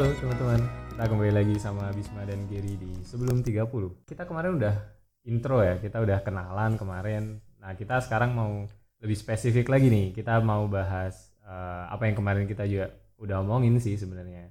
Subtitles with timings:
[0.00, 3.68] Halo teman-teman, kita kembali lagi sama Bisma dan Gary di Sebelum 30
[4.08, 4.72] Kita kemarin udah
[5.28, 7.36] intro ya, kita udah kenalan kemarin.
[7.60, 8.64] Nah kita sekarang mau
[9.04, 10.16] lebih spesifik lagi nih.
[10.16, 14.48] Kita mau bahas uh, apa yang kemarin kita juga udah omongin sih sebenarnya.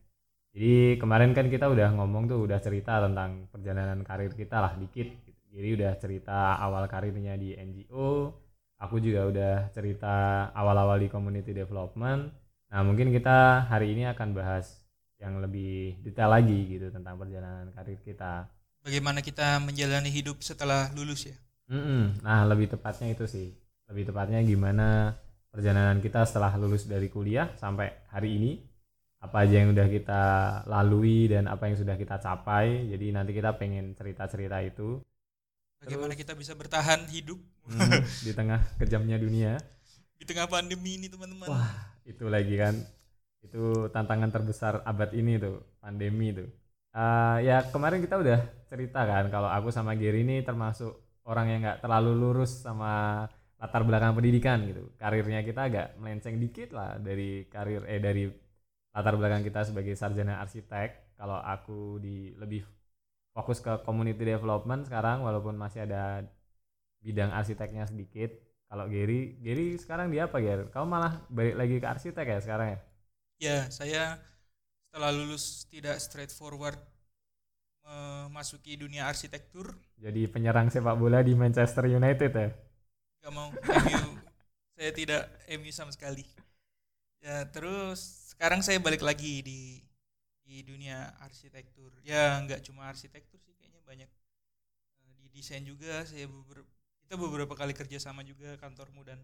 [0.53, 5.09] Jadi kemarin kan kita udah ngomong tuh, udah cerita tentang perjalanan karir kita lah dikit.
[5.49, 8.37] Jadi udah cerita awal karirnya di NGO
[8.85, 12.37] Aku juga udah cerita awal-awal di community development.
[12.69, 14.78] Nah mungkin kita hari ini akan bahas
[15.19, 18.47] yang lebih detail lagi gitu tentang perjalanan karir kita.
[18.79, 21.37] Bagaimana kita menjalani hidup setelah lulus ya?
[21.69, 22.23] Mm-mm.
[22.23, 23.51] Nah lebih tepatnya itu sih,
[23.91, 25.13] lebih tepatnya gimana
[25.51, 28.51] perjalanan kita setelah lulus dari kuliah sampai hari ini,
[29.19, 30.23] apa aja yang udah kita
[30.65, 32.87] lalui dan apa yang sudah kita capai.
[32.87, 35.03] Jadi nanti kita pengen cerita-cerita itu.
[35.83, 39.59] Bagaimana Terus, kita bisa bertahan hidup mm, di tengah kejamnya dunia.
[40.19, 41.47] Di tengah pandemi ini teman-teman.
[41.51, 42.73] Wah itu lagi kan
[43.43, 46.49] itu tantangan terbesar abad ini tuh pandemi tuh.
[46.89, 51.59] Uh, ya kemarin kita udah cerita kan kalau aku sama Gary ini termasuk orang yang
[51.61, 53.23] nggak terlalu lurus sama
[53.61, 54.89] latar belakang pendidikan gitu.
[54.97, 58.25] Karirnya kita agak melenceng dikit lah dari karir eh dari
[58.95, 61.15] latar belakang kita sebagai sarjana arsitek.
[61.19, 62.63] Kalau aku di lebih
[63.35, 66.25] fokus ke community development sekarang walaupun masih ada
[67.03, 68.33] bidang arsiteknya sedikit.
[68.69, 72.67] Kalau Gary Gary sekarang di apa Gary kamu malah balik lagi ke arsitek ya sekarang
[72.77, 72.79] ya
[73.39, 74.19] Ya, saya
[74.91, 76.75] setelah lulus tidak straightforward
[77.87, 79.79] memasuki dunia arsitektur.
[79.95, 82.49] Jadi penyerang sepak bola di Manchester United ya?
[83.23, 84.11] Gak mau, MU.
[84.75, 85.23] saya tidak
[85.55, 86.27] MU sama sekali.
[87.23, 89.79] Ya, terus sekarang saya balik lagi di
[90.43, 91.95] di dunia arsitektur.
[92.03, 94.09] Ya, nggak cuma arsitektur sih, kayaknya banyak
[95.07, 96.03] eh, di desain juga.
[96.03, 96.67] Saya beberapa,
[97.07, 99.23] kita beberapa kali kerja sama juga kantormu dan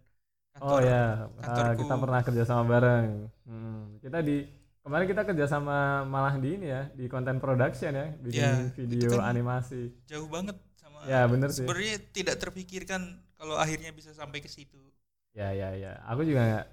[0.55, 3.27] kantor, oh ya uh, kita pernah kerja sama bareng.
[3.43, 3.99] Hmm.
[3.99, 4.47] kita di
[4.79, 9.19] kemarin kita kerja sama malah di ini ya di konten production ya bikin ya, video
[9.19, 9.91] kan animasi.
[10.07, 11.67] jauh banget sama ya bener sih.
[11.67, 14.79] sebenarnya tidak terpikirkan kalau akhirnya bisa sampai ke situ.
[15.35, 15.99] Ya ya ya.
[16.07, 16.67] Aku juga gak,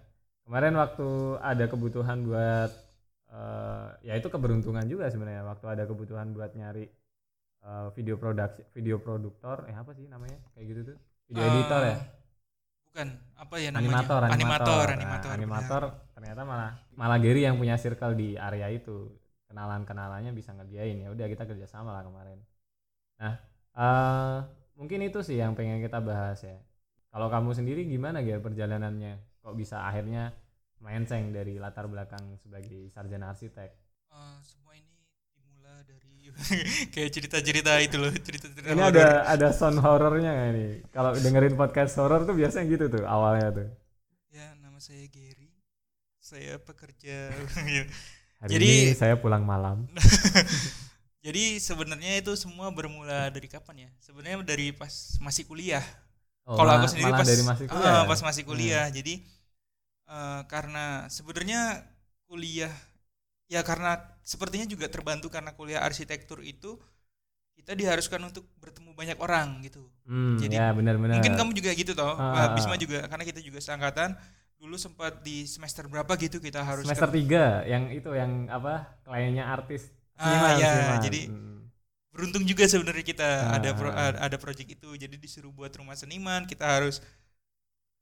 [0.47, 1.09] kemarin waktu
[1.43, 2.71] ada kebutuhan buat
[3.35, 6.87] uh, ya itu keberuntungan juga sebenarnya waktu ada kebutuhan buat nyari
[7.67, 10.39] uh, video produksi video produktor eh apa sih namanya?
[10.55, 10.99] Kayak gitu tuh.
[11.27, 12.22] Video uh, editor ya
[12.93, 13.09] bukan
[13.41, 13.89] apa ya namanya?
[13.89, 14.37] Animator animator.
[14.37, 15.83] Animator, animator, nah, animator
[16.13, 19.09] ternyata malah malah Gary yang punya circle di area itu.
[19.49, 21.01] Kenalan kenalannya bisa ngerjain.
[21.01, 22.39] Ya udah kita kerjasama lah kemarin.
[23.17, 23.35] Nah
[23.73, 24.37] uh,
[24.77, 26.61] mungkin itu sih yang pengen kita bahas ya.
[27.09, 29.41] Kalau kamu sendiri gimana Ger perjalanannya?
[29.41, 30.37] Kok bisa akhirnya
[30.85, 33.73] melenceng dari latar belakang sebagai sarjana arsitek?
[34.13, 34.92] Uh, semua ini
[35.85, 36.03] dari
[36.95, 38.99] kayak cerita-cerita itu loh cerita-cerita ini horror.
[38.99, 40.67] ada ada sound horornya nggak ini?
[40.91, 43.69] Kalau dengerin podcast horror tuh biasanya gitu tuh awalnya tuh.
[44.33, 45.53] Ya nama saya Gary.
[46.23, 47.31] Saya pekerja.
[48.43, 49.87] Hari jadi ini saya pulang malam.
[51.23, 53.91] Jadi sebenarnya itu semua bermula dari kapan ya?
[54.03, 54.91] Sebenarnya dari pas
[55.23, 55.87] masih kuliah.
[56.43, 58.85] Oh, kalau aku sendiri pas dari masih kuliah, uh, pas masih kuliah.
[58.91, 58.95] Hmm.
[58.99, 59.15] jadi
[60.11, 61.87] uh, karena sebenarnya
[62.27, 62.75] kuliah
[63.53, 66.81] ya karena sepertinya juga terbantu karena kuliah arsitektur itu
[67.53, 69.85] kita diharuskan untuk bertemu banyak orang gitu.
[70.09, 71.21] Hmm, Jadi ya benar-benar.
[71.21, 74.17] Mungkin kamu juga gitu toh, ah, Bisma juga karena kita juga seangkatan
[74.63, 79.43] dulu sempat di semester berapa gitu kita harus semester tiga yang itu yang apa kliennya
[79.43, 79.91] artis
[80.23, 81.03] ah ya seniman.
[81.03, 81.59] jadi hmm.
[82.15, 83.59] beruntung juga sebenarnya kita ah.
[83.59, 87.03] ada pro, ada project itu jadi disuruh buat rumah seniman kita harus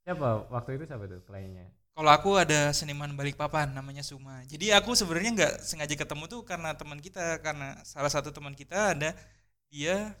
[0.05, 4.39] siapa waktu itu siapa tuh kliennya kalau aku ada seniman Balikpapan namanya Suma.
[4.47, 8.95] Jadi aku sebenarnya nggak sengaja ketemu tuh karena teman kita karena salah satu teman kita
[8.95, 9.11] ada
[9.67, 10.15] dia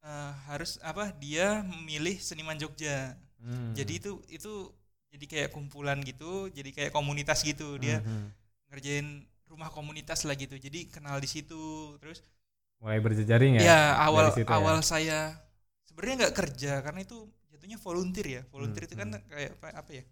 [0.00, 3.12] uh, harus apa dia memilih seniman Jogja.
[3.42, 3.76] Hmm.
[3.76, 4.52] Jadi itu itu
[5.12, 8.32] jadi kayak kumpulan gitu, jadi kayak komunitas gitu dia hmm.
[8.72, 10.56] ngerjain rumah komunitas lah gitu.
[10.56, 12.24] Jadi kenal di situ terus
[12.80, 13.62] mulai berjejaring ya.
[13.62, 14.84] Ya awal situ awal ya?
[14.84, 15.18] saya
[15.84, 18.42] sebenarnya nggak kerja karena itu jatuhnya volunteer ya.
[18.48, 18.88] Volunteer hmm.
[18.88, 19.22] itu kan hmm.
[19.28, 20.04] kayak apa, apa ya?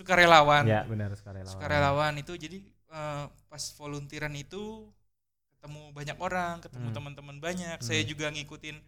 [0.00, 0.64] Sukarelawan.
[0.64, 1.52] Ya benar sukarelawan.
[1.52, 2.58] Sukarelawan itu jadi
[2.88, 4.88] uh, pas volunteeran itu
[5.52, 6.96] ketemu banyak orang, ketemu hmm.
[6.96, 7.76] teman-teman banyak.
[7.76, 7.84] Hmm.
[7.84, 8.80] Saya juga ngikutin.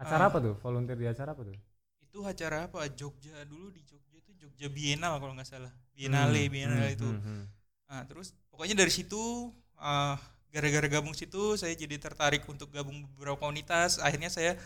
[0.00, 0.54] Acara uh, apa tuh?
[0.64, 1.56] Volunteer di acara apa tuh?
[2.00, 2.88] Itu acara apa?
[2.88, 5.72] Jogja dulu di Jogja itu Jogja Bienal kalau nggak salah.
[5.92, 6.52] Biennale, hmm.
[6.52, 6.96] Biennale hmm.
[6.96, 7.08] itu.
[7.12, 7.20] Hmm.
[7.20, 7.44] hmm.
[7.86, 10.16] Nah, terus pokoknya dari situ uh,
[10.48, 14.00] gara-gara gabung situ saya jadi tertarik untuk gabung beberapa komunitas.
[14.00, 14.56] Akhirnya saya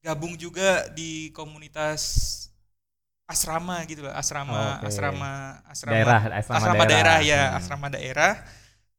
[0.00, 2.00] gabung juga di komunitas
[3.26, 4.88] asrama gitu loh asrama oh, okay.
[4.94, 5.32] asrama
[5.66, 7.58] asrama daerah asrama, asrama daerah, daerah ya hmm.
[7.58, 8.32] asrama daerah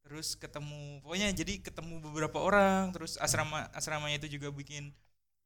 [0.04, 4.92] terus ketemu pokoknya jadi ketemu beberapa orang terus asrama asramanya itu juga bikin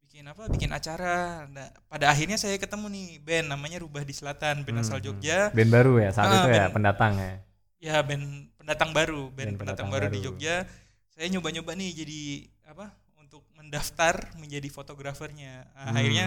[0.05, 4.65] bikin apa bikin acara nah, pada akhirnya saya ketemu nih band namanya Rubah di Selatan
[4.65, 4.85] band hmm.
[4.85, 5.05] asal hmm.
[5.05, 7.33] Jogja band baru ya saat ah, itu ya pendatang ya
[7.81, 10.55] ya band pendatang baru band, band pendatang, pendatang baru, baru di Jogja
[11.13, 12.21] saya nyoba-nyoba nih jadi
[12.69, 15.97] apa untuk mendaftar menjadi fotografernya Nah, Hmm.
[15.97, 16.25] akhirnya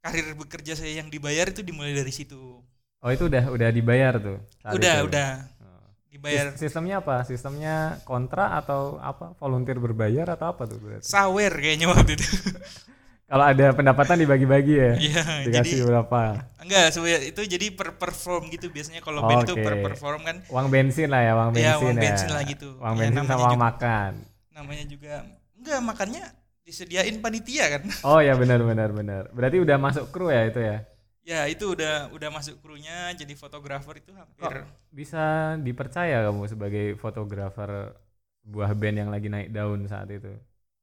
[0.00, 2.60] karir bekerja saya yang dibayar itu dimulai dari situ
[3.00, 4.36] Oh itu udah udah dibayar tuh.
[4.66, 5.06] udah itu?
[5.08, 5.28] udah
[5.60, 5.88] Oh.
[6.12, 7.24] dibayar Sis- Sistemnya apa?
[7.24, 9.32] Sistemnya kontra atau apa?
[9.40, 11.04] Volunteer berbayar atau apa tuh berarti?
[11.08, 12.28] sawer kayaknya waktu itu
[13.30, 14.92] Kalau ada pendapatan dibagi-bagi ya.
[14.98, 16.20] iya jadi Dikasih berapa?
[16.60, 16.90] enggak
[17.30, 21.22] itu jadi per perform gitu biasanya kalau band itu per perform kan Uang bensin lah
[21.22, 21.78] ya, uang bensin ya ya.
[21.80, 24.12] uang bensin lah gitu Uang Ya, bensin sama uang juga- makan.
[24.50, 25.14] namanya juga
[25.56, 26.24] enggak makannya
[26.70, 29.22] disediain panitia kan Oh ya benar benar benar.
[29.30, 30.78] Berarti udah masuk kru ya itu ya.
[31.20, 35.20] ya itu udah udah masuk krunya jadi fotografer itu hampir Bisa
[35.58, 37.92] dipercaya kamu sebagai fotografer
[38.40, 40.32] sebuah band yang lagi naik daun saat itu.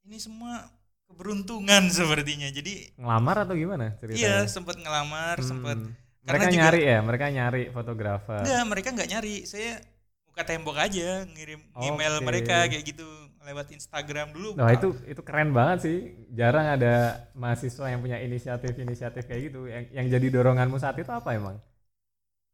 [0.04, 0.70] ini semua
[1.08, 4.46] keberuntungan sepertinya jadi Ngelamar atau gimana iya ceritanya?
[4.46, 5.48] sempat ngelamar Hmm.
[5.48, 5.78] sempat
[6.22, 8.40] Mereka karena juga- nyari ya, mereka nyari fotografer.
[8.44, 9.80] enggak mereka nggak nyari saya
[10.24, 12.24] buka tembok aja ngirim email Oke.
[12.24, 13.08] mereka kayak gitu
[13.48, 15.98] lewat Instagram dulu Nah itu itu keren banget sih.
[16.36, 19.72] Jarang ada mahasiswa yang punya inisiatif-inisiatif kayak gitu.
[19.72, 21.56] Yang, yang jadi doronganmu saat itu apa emang?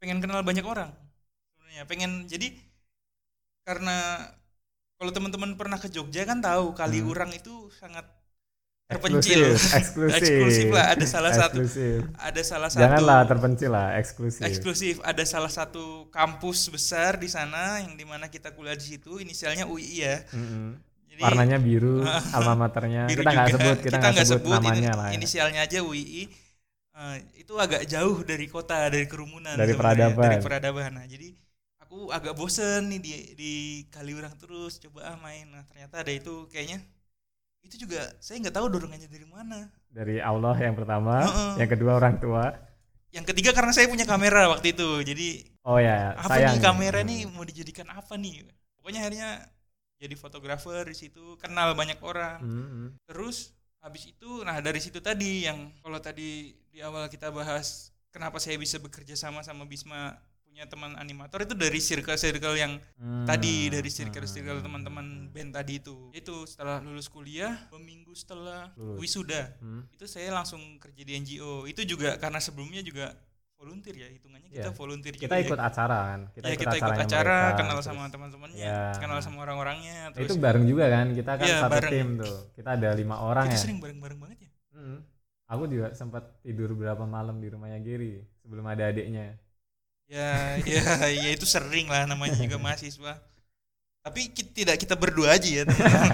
[0.03, 0.91] pengen kenal banyak orang
[1.55, 2.51] sebenarnya pengen jadi
[3.63, 4.27] karena
[4.99, 8.03] kalau teman-teman pernah ke Jogja kan tahu Kaliurang itu sangat
[8.93, 10.17] terpencil Eksklusif, eksklusif.
[10.21, 11.99] Eksklusif lah, ada salah satu- Eksklusif.
[12.15, 14.41] ada salah satu Janganlah terpencil lah, eksklusif.
[14.43, 19.17] eksklusif ada salah satu kampus besar di sana yang di mana kita kuliah di situ
[19.17, 20.77] inisialnya UI ya Mm-mm.
[21.13, 22.01] jadi Warnanya biru,
[22.35, 23.05] alma maternya.
[23.05, 25.07] biru Kita nggak sebut, kita nggak sebut, ini- namanya lah.
[25.09, 25.11] Ya.
[25.17, 26.29] inisialnya aja UI
[26.93, 30.29] Eh, itu agak jauh dari kota dari kerumunan Dari peradaban.
[30.29, 31.33] dari peradaban nah jadi
[31.81, 33.51] aku agak bosen nih di di
[33.89, 36.85] Kaliurang terus coba ah main nah ternyata ada itu kayaknya
[37.63, 41.53] itu juga saya nggak tahu dorongannya dari mana Dari Allah yang pertama, Heeh.
[41.61, 42.49] yang kedua orang tua.
[43.13, 45.29] yang ketiga karena saya punya kamera waktu itu jadi
[45.63, 46.57] Oh ya, apa sayang.
[46.57, 48.41] nih kamera nih mau dijadikan apa nih
[48.81, 49.29] pokoknya akhirnya
[50.01, 52.87] jadi fotografer di situ kenal banyak orang Mm-mm.
[53.05, 58.41] terus habis itu nah dari situ tadi yang kalau tadi di awal kita bahas kenapa
[58.41, 60.17] saya bisa bekerja sama sama Bisma
[60.53, 63.25] punya teman animator itu dari circle-circle yang Hmm.
[63.25, 64.65] tadi dari circle-circle Hmm.
[64.69, 69.01] teman-teman band tadi itu itu setelah lulus kuliah minggu setelah Lulus.
[69.01, 69.89] wisuda Hmm.
[69.89, 73.17] itu saya langsung kerja di NGO itu juga karena sebelumnya juga
[73.57, 74.77] volunteer ya hitungannya kita Iya.
[74.77, 75.65] volunteer Kita juga ikut ya.
[75.65, 76.21] acara kan.
[76.29, 78.79] Kita ya ikut kita ikut acara mereka, kenal terus- sama teman-temannya Ya.
[78.93, 81.05] kenal sama orang-orangnya terus itu bareng juga kan.
[81.11, 81.91] Kita kan Iya, satu bareng.
[81.91, 82.37] tim tuh.
[82.53, 83.61] Kita ada lima orang itu ya.
[83.65, 84.99] sering bareng-bareng banget ya Mm.
[85.45, 89.37] Aku juga sempat tidur berapa malam di rumahnya Giri sebelum ada adiknya.
[90.11, 93.13] Ya ya ya itu sering lah namanya juga mahasiswa.
[94.05, 95.65] Tapi ki- tidak kita berdua aja ya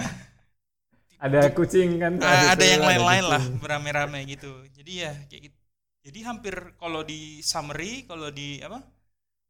[1.19, 2.13] Ada kucing kan?
[2.19, 4.51] Ah, ada itu, yang lain-lain lah berame-rame gitu.
[4.75, 5.57] Jadi ya kayak gitu.
[6.05, 8.79] Jadi hampir kalau di summary kalau di apa?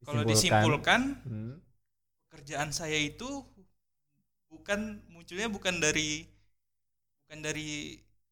[0.07, 1.62] Kalau disimpulkan Hmm.
[2.30, 3.30] pekerjaan saya itu
[4.51, 6.25] bukan munculnya bukan dari
[7.25, 7.69] bukan dari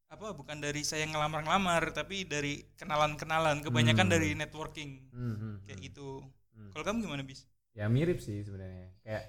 [0.08, 4.14] apa bukan dari saya ngelamar-ngelamar tapi dari kenalan-kenalan kebanyakan Hmm.
[4.16, 5.86] dari networking Hmm, hmm, kayak hmm.
[5.88, 6.10] gitu
[6.56, 6.70] Hmm.
[6.72, 7.42] kalau kamu gimana bis
[7.78, 8.90] Ya mirip sih sebenarnya.
[9.06, 9.24] Kayak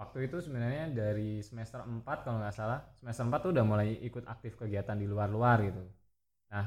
[0.00, 4.24] waktu itu sebenarnya dari semester 4 kalau nggak salah, semester 4 tuh udah mulai ikut
[4.26, 5.82] aktif kegiatan di luar-luar gitu.
[6.52, 6.66] Nah,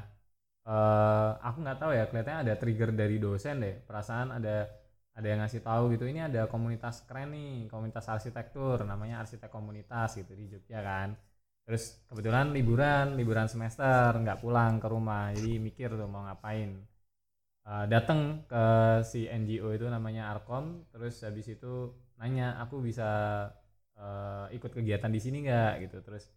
[0.71, 3.75] eh aku nggak tahu ya, kelihatannya ada trigger dari dosen deh.
[3.87, 4.55] Perasaan ada
[5.17, 10.09] ada yang ngasih tahu gitu, ini ada komunitas keren nih, komunitas arsitektur, namanya arsitek komunitas
[10.19, 11.09] gitu di Jogja kan.
[11.67, 16.79] Terus kebetulan liburan, liburan semester, nggak pulang ke rumah, jadi mikir tuh mau ngapain.
[17.67, 18.63] Uh, datang ke
[19.03, 20.87] si NGO itu namanya Arkom.
[20.95, 23.09] Terus habis itu nanya aku bisa
[23.99, 25.71] uh, ikut kegiatan di sini nggak?
[25.83, 25.97] Gitu.
[26.07, 26.31] Terus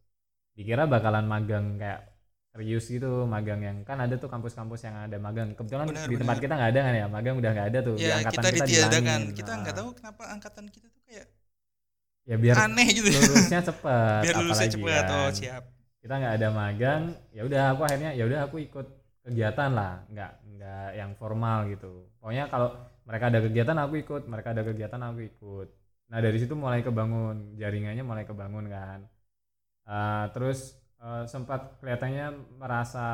[0.58, 2.10] dikira bakalan magang kayak
[2.50, 5.54] serius gitu magang yang kan ada tuh kampus-kampus yang ada magang.
[5.54, 7.06] Kebetulan Benar, di tempat kita nggak ada kan ya?
[7.06, 7.94] Magang udah nggak ada tuh.
[7.94, 9.20] Di ya angkatan kita kita, ditiadakan.
[9.38, 11.26] Kita nggak Nah, tahu kenapa angkatan kita tuh kayak
[12.30, 13.10] ya biar aneh gitu.
[13.10, 15.34] lulusnya cepet biar lulusnya apalagi cepet oh kan.
[15.34, 15.64] siap.
[16.00, 17.02] Kita nggak ada magang
[17.34, 18.86] ya udah aku akhirnya ya udah aku ikut
[19.26, 20.06] kegiatan lah.
[20.06, 22.06] Nggak nggak yang formal gitu.
[22.22, 22.72] Pokoknya kalau
[23.04, 24.22] mereka ada kegiatan aku ikut.
[24.30, 25.68] Mereka ada kegiatan aku ikut.
[26.14, 27.58] Nah dari situ mulai kebangun.
[27.58, 29.00] Jaringannya mulai kebangun kan.
[29.90, 33.06] Eh, terus eh, sempat kelihatannya merasa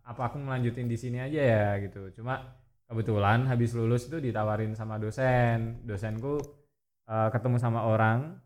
[0.00, 1.68] apa aku melanjutin di sini aja ya?
[1.84, 2.10] gitu.
[2.16, 2.40] Cuma
[2.88, 5.84] kebetulan habis lulus itu ditawarin sama dosen.
[5.86, 6.40] Dosenku
[7.06, 8.43] eh, ketemu sama orang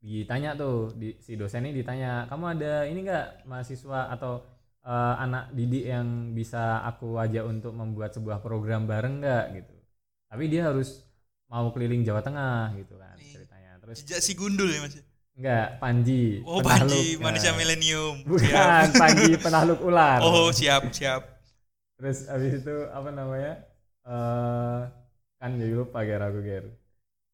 [0.00, 4.40] ditanya tuh di, si dosen ini ditanya kamu ada ini enggak mahasiswa atau
[4.80, 9.74] eh, anak didik yang bisa aku ajak untuk membuat sebuah program bareng enggak gitu.
[10.32, 11.04] Tapi dia harus
[11.50, 13.34] mau keliling Jawa Tengah gitu kan Ih.
[13.34, 13.76] ceritanya.
[13.82, 14.96] Terus jejak si gundul ya mas?
[15.36, 16.40] Enggak Panji.
[16.48, 17.20] Oh Panji ya.
[17.20, 18.24] manusia milenium.
[18.24, 18.96] Bukan Siap.
[18.96, 20.24] Panji penakluk ular.
[20.24, 21.28] Oh siap siap.
[22.00, 23.52] Terus habis itu apa namanya
[24.08, 24.80] eh
[25.36, 26.64] kan jadi lupa ger aku ger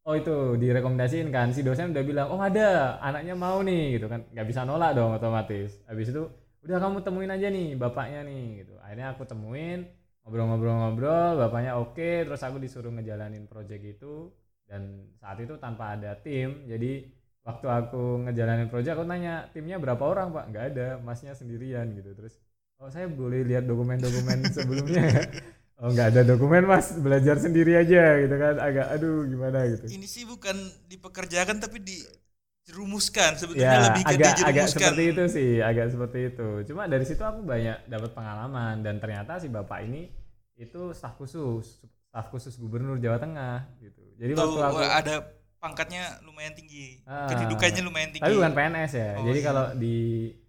[0.06, 1.50] oh itu direkomendasiin kan.
[1.50, 4.22] Si dosen udah bilang oh ada anaknya mau nih gitu kan.
[4.30, 5.82] Nggak bisa nolak dong otomatis.
[5.90, 6.22] Habis itu
[6.62, 8.74] udah kamu temuin aja nih bapaknya nih gitu.
[8.78, 9.86] Akhirnya aku temuin
[10.26, 14.30] ngobrol-ngobrol-ngobrol bapaknya oke terus aku disuruh ngejalanin project itu.
[14.66, 17.06] Dan saat itu tanpa ada tim jadi
[17.46, 20.44] waktu aku ngejalanin project aku nanya timnya berapa orang pak?
[20.54, 22.14] Nggak ada masnya sendirian gitu.
[22.14, 22.38] Terus
[22.78, 25.02] oh saya boleh lihat dokumen-dokumen sebelumnya?
[25.02, 25.22] ya
[25.76, 30.06] oh nggak ada dokumen mas belajar sendiri aja gitu kan agak aduh gimana gitu Ini
[30.08, 30.56] sih bukan
[30.88, 34.72] dipekerjakan tapi dijerumuskan sebetulnya ya lebih ke agak agak dijerumuskan.
[34.72, 39.36] seperti itu sih agak seperti itu cuma dari situ aku banyak dapat pengalaman dan ternyata
[39.36, 40.08] si bapak ini
[40.56, 45.16] itu staf khusus staf khusus gubernur Jawa Tengah gitu jadi Tuh, waktu aku ada
[45.56, 47.00] pangkatnya lumayan tinggi.
[47.08, 47.26] Ah.
[47.26, 48.22] Kedudukannya lumayan tinggi.
[48.22, 49.46] tapi bukan PNS ya Oh, jadi iya.
[49.50, 49.96] kalau di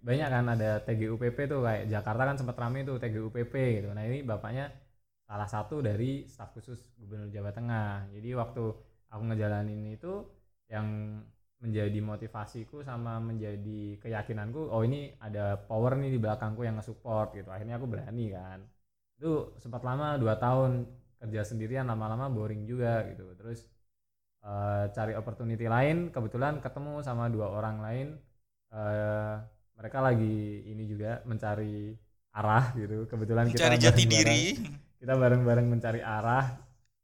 [0.03, 4.22] banyak kan ada TGUPP tuh kayak Jakarta kan sempat ramai tuh TGUPP gitu nah ini
[4.22, 4.69] bapaknya
[5.27, 8.07] salah satu dari staf khusus gubernur Jawa Tengah.
[8.15, 8.63] Jadi waktu
[9.12, 10.24] aku ngejalanin itu
[10.72, 10.88] yang
[11.57, 17.50] menjadi motivasiku sama menjadi keyakinanku oh ini ada power nih di belakangku yang nge-support gitu.
[17.51, 18.60] Akhirnya aku berani kan.
[19.17, 20.86] Itu sempat lama dua tahun
[21.17, 23.25] kerja sendirian lama-lama boring juga gitu.
[23.39, 23.60] Terus
[24.46, 28.07] eh, cari opportunity lain kebetulan ketemu sama dua orang lain.
[28.72, 29.36] Eh,
[29.77, 31.93] mereka lagi ini juga mencari
[32.38, 33.05] arah gitu.
[33.10, 34.41] Kebetulan kita Mencari jati bareng-bareng- diri.
[34.98, 36.58] Kita bareng-bareng mencari arah.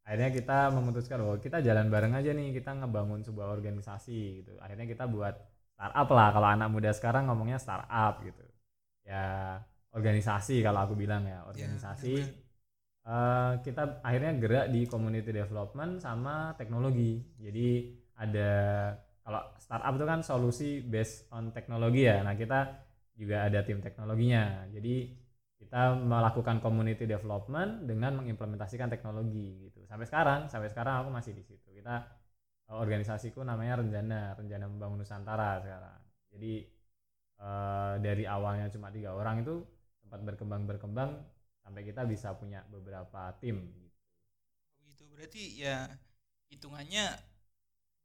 [0.04, 4.52] Akhirnya kita memutuskan bahwa kita jalan bareng aja nih kita ngebangun sebuah organisasi gitu.
[4.60, 5.32] Akhirnya kita buat
[5.72, 8.44] startup lah kalau anak muda sekarang ngomongnya startup gitu.
[9.08, 9.58] Ya
[9.96, 12.14] organisasi kalau aku bilang ya organisasi.
[12.20, 12.42] Benar-benar.
[13.04, 17.20] Eh, kita akhirnya gerak di community development sama teknologi.
[17.36, 18.52] Jadi ada
[19.20, 22.24] kalau startup itu kan solusi based on teknologi ya.
[22.24, 22.80] Nah kita
[23.12, 24.68] juga ada tim teknologinya.
[24.72, 25.23] Jadi
[25.74, 29.82] kita melakukan community development dengan mengimplementasikan teknologi gitu.
[29.90, 31.66] Sampai sekarang sampai sekarang aku masih di situ.
[31.66, 31.98] Kita
[32.70, 35.98] eh, organisasiku namanya Renjana Renjana Membangun Nusantara sekarang.
[36.30, 36.62] Jadi
[37.42, 39.66] eh, dari awalnya cuma tiga orang itu
[39.98, 41.10] sempat berkembang berkembang
[41.66, 43.98] sampai kita bisa punya beberapa tim gitu.
[44.86, 45.02] gitu.
[45.10, 45.90] Berarti ya
[46.54, 47.18] hitungannya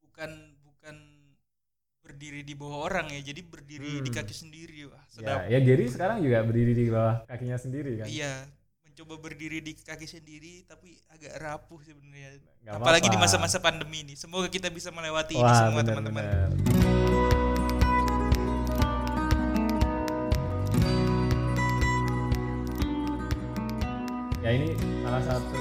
[0.02, 1.19] bukan bukan
[2.00, 4.18] berdiri di bawah orang ya jadi berdiri di Hmm.
[4.18, 8.08] kaki sendiri wah ya sedap ya Gary sekarang juga berdiri di bawah kakinya sendiri kan
[8.08, 8.48] iya
[8.84, 13.24] mencoba berdiri di kaki sendiri tapi agak rapuh sebenarnya apalagi di apa-apa.
[13.30, 16.26] masa-masa pandemi ini semoga kita bisa melewati ini Wah, semua bener, teman-teman.
[24.40, 24.72] Ya ini
[25.04, 25.60] salah satu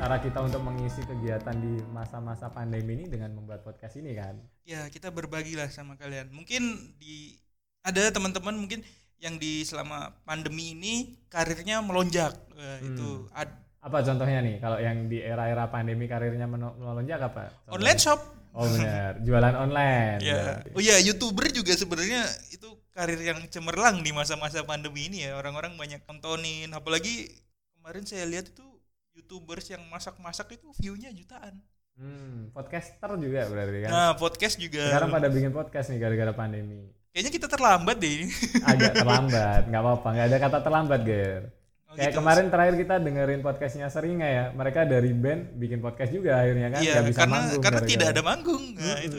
[0.00, 4.32] cara kita untuk mengisi kegiatan di masa-masa pandemi ini dengan membuat podcast ini kan.
[4.64, 6.62] ya kita berbagi lah sama kalian mungkin
[6.96, 7.36] di
[7.82, 8.80] ada teman-teman mungkin
[9.18, 10.94] yang di selama pandemi ini
[11.26, 12.86] karirnya melonjak Wah, Hmm.
[12.86, 17.48] itu ad- Apa contohnya nih kalau yang di era-era pandemi karirnya melonjak apa?
[17.64, 17.72] Contohnya?
[17.74, 20.18] online shop Oh benar, jualan online.
[20.18, 20.68] ya berarti.
[20.74, 25.76] oh ya youtuber juga sebenarnya itu karir yang cemerlang di masa-masa pandemi ini ya orang-orang
[25.76, 27.30] banyak nontonin apalagi
[27.72, 28.66] kemarin saya lihat itu
[29.12, 31.58] youtubers yang masak-masak itu view-nya jutaan
[31.92, 33.90] Hmm, podcaster juga berarti kan.
[33.90, 36.88] nah podcast juga Sekarang pada bikin podcast nih gara-gara pandemi.
[37.10, 38.26] kayaknya kita terlambat deh ini
[38.62, 41.42] Agak terlambat, nggak apa-apa, nggak ada kata terlambat, Ger.
[41.84, 42.18] Oh, Kayak gitu.
[42.22, 46.80] kemarin terakhir kita dengerin podcastnya Seringa ya, mereka dari band bikin podcast juga akhirnya kan,
[46.80, 47.92] iya nggak bisa karena manggung karena gara-gara.
[47.92, 49.18] tidak ada manggung nah itu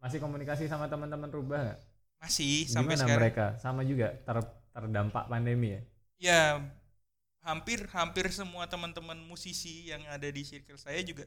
[0.00, 1.80] Masih komunikasi sama teman-teman rubah nggak?
[2.18, 3.46] masih sampai Gimana sekarang mereka?
[3.56, 5.80] Sama juga ter- terdampak pandemi ya?
[6.18, 6.42] ya
[7.42, 11.26] hampir hampir semua teman-teman musisi yang ada di circle saya juga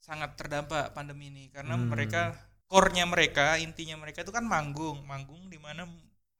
[0.00, 1.88] sangat terdampak pandemi ini karena Hmm.
[1.92, 2.32] mereka
[2.66, 5.84] core-nya mereka intinya mereka itu kan manggung manggung di mana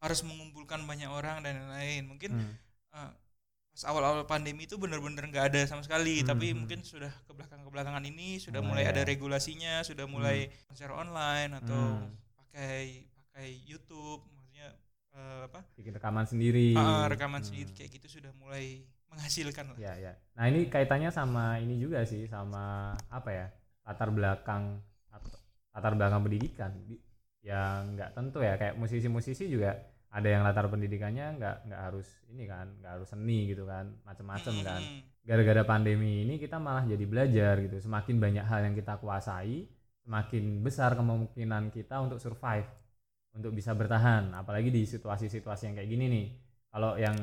[0.01, 2.53] harus mengumpulkan banyak orang dan lain-lain mungkin Hmm.
[2.97, 3.11] eh,
[3.77, 6.57] pas awal-awal pandemi itu benar-benar nggak ada sama sekali Hmm, tapi hmm.
[6.65, 8.93] mungkin sudah ke belakang ke belakangan ini sudah Mulai mulai ya.
[8.97, 12.09] ada regulasinya sudah mulai konser online atau Hmm.
[12.41, 14.25] pakai pakai YouTube
[15.17, 16.73] eh, apa Bikin rekaman sendiri.
[16.77, 17.49] Ah, rekaman Hmm.
[17.49, 19.81] sendiri kayak gitu sudah mulai menghasilkan lah.
[19.81, 20.13] Ya, ya.
[20.37, 23.47] Nah, ini kaitannya sama ini juga sih, sama apa ya?
[23.85, 24.81] Latar belakang
[25.75, 27.01] latar belakang pendidikan Di-
[27.45, 29.77] yang nggak tentu ya, kayak musisi-musisi juga
[30.11, 34.55] ada yang latar pendidikannya nggak nggak harus ini kan, nggak harus seni gitu kan, macem-macem
[34.55, 34.83] Hmm, kan.
[34.83, 37.77] hmm, Gara-gara pandemi ini kita malah jadi belajar gitu.
[37.83, 39.67] Semakin banyak hal yang kita kuasai,
[40.07, 42.67] semakin besar kemungkinan kita untuk survive,
[43.37, 44.33] untuk bisa bertahan.
[44.33, 46.27] Apalagi di situasi-situasi yang kayak gini nih.
[46.73, 47.17] Kalau yang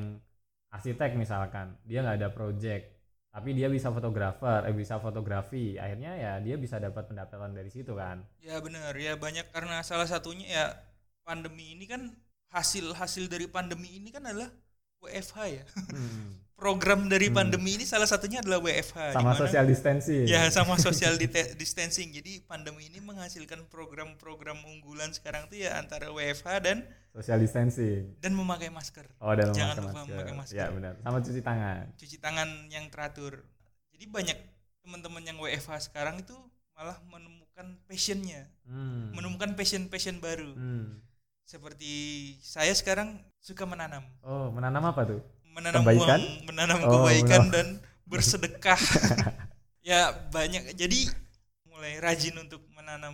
[0.74, 2.89] arsitek misalkan dia nggak ada project
[3.34, 7.93] tapi dia bisa fotografer eh bisa fotografi akhirnya ya dia bisa dapat pendapatan dari situ
[7.93, 10.65] kan Ya benar ya banyak karena salah satunya ya
[11.22, 12.10] pandemi ini kan
[12.53, 14.50] hasil hasil dari pandemi ini kan adalah
[15.01, 15.65] WFH ya.
[15.89, 16.39] Hmm.
[16.63, 19.12] Program dari pandemi ini salah satunya adalah WFH.
[19.12, 21.20] sama dimana- social distancing Ya sama social
[21.53, 22.08] distancing.
[22.10, 28.32] Jadi pandemi ini menghasilkan program-program unggulan sekarang tuh ya antara WFH dan social distancing dan
[28.32, 29.03] memakai masker.
[29.17, 30.55] oh dan Jangan memakai lupa memakai masker.
[30.55, 33.43] ya benar sama cuci tangan Cuci tangan yang teratur.
[33.91, 34.38] Jadi banyak
[34.79, 36.36] teman-teman yang WFH sekarang itu
[36.74, 37.43] malah menemukan
[37.84, 39.12] passionnya, Hmm.
[39.12, 40.55] menemukan passion-passion baru.
[40.55, 41.03] Hmm.
[41.43, 41.91] Seperti
[42.39, 45.20] saya sekarang suka menanam, oh menanam apa tuh
[45.53, 46.19] menanam Kebaikan?
[46.19, 47.53] uang, menanam Oh, kebaikan menanam.
[47.53, 47.67] dan
[48.03, 48.81] bersedekah.
[49.81, 50.74] ya banyak.
[50.74, 51.10] Jadi
[51.65, 53.13] mulai rajin untuk menanam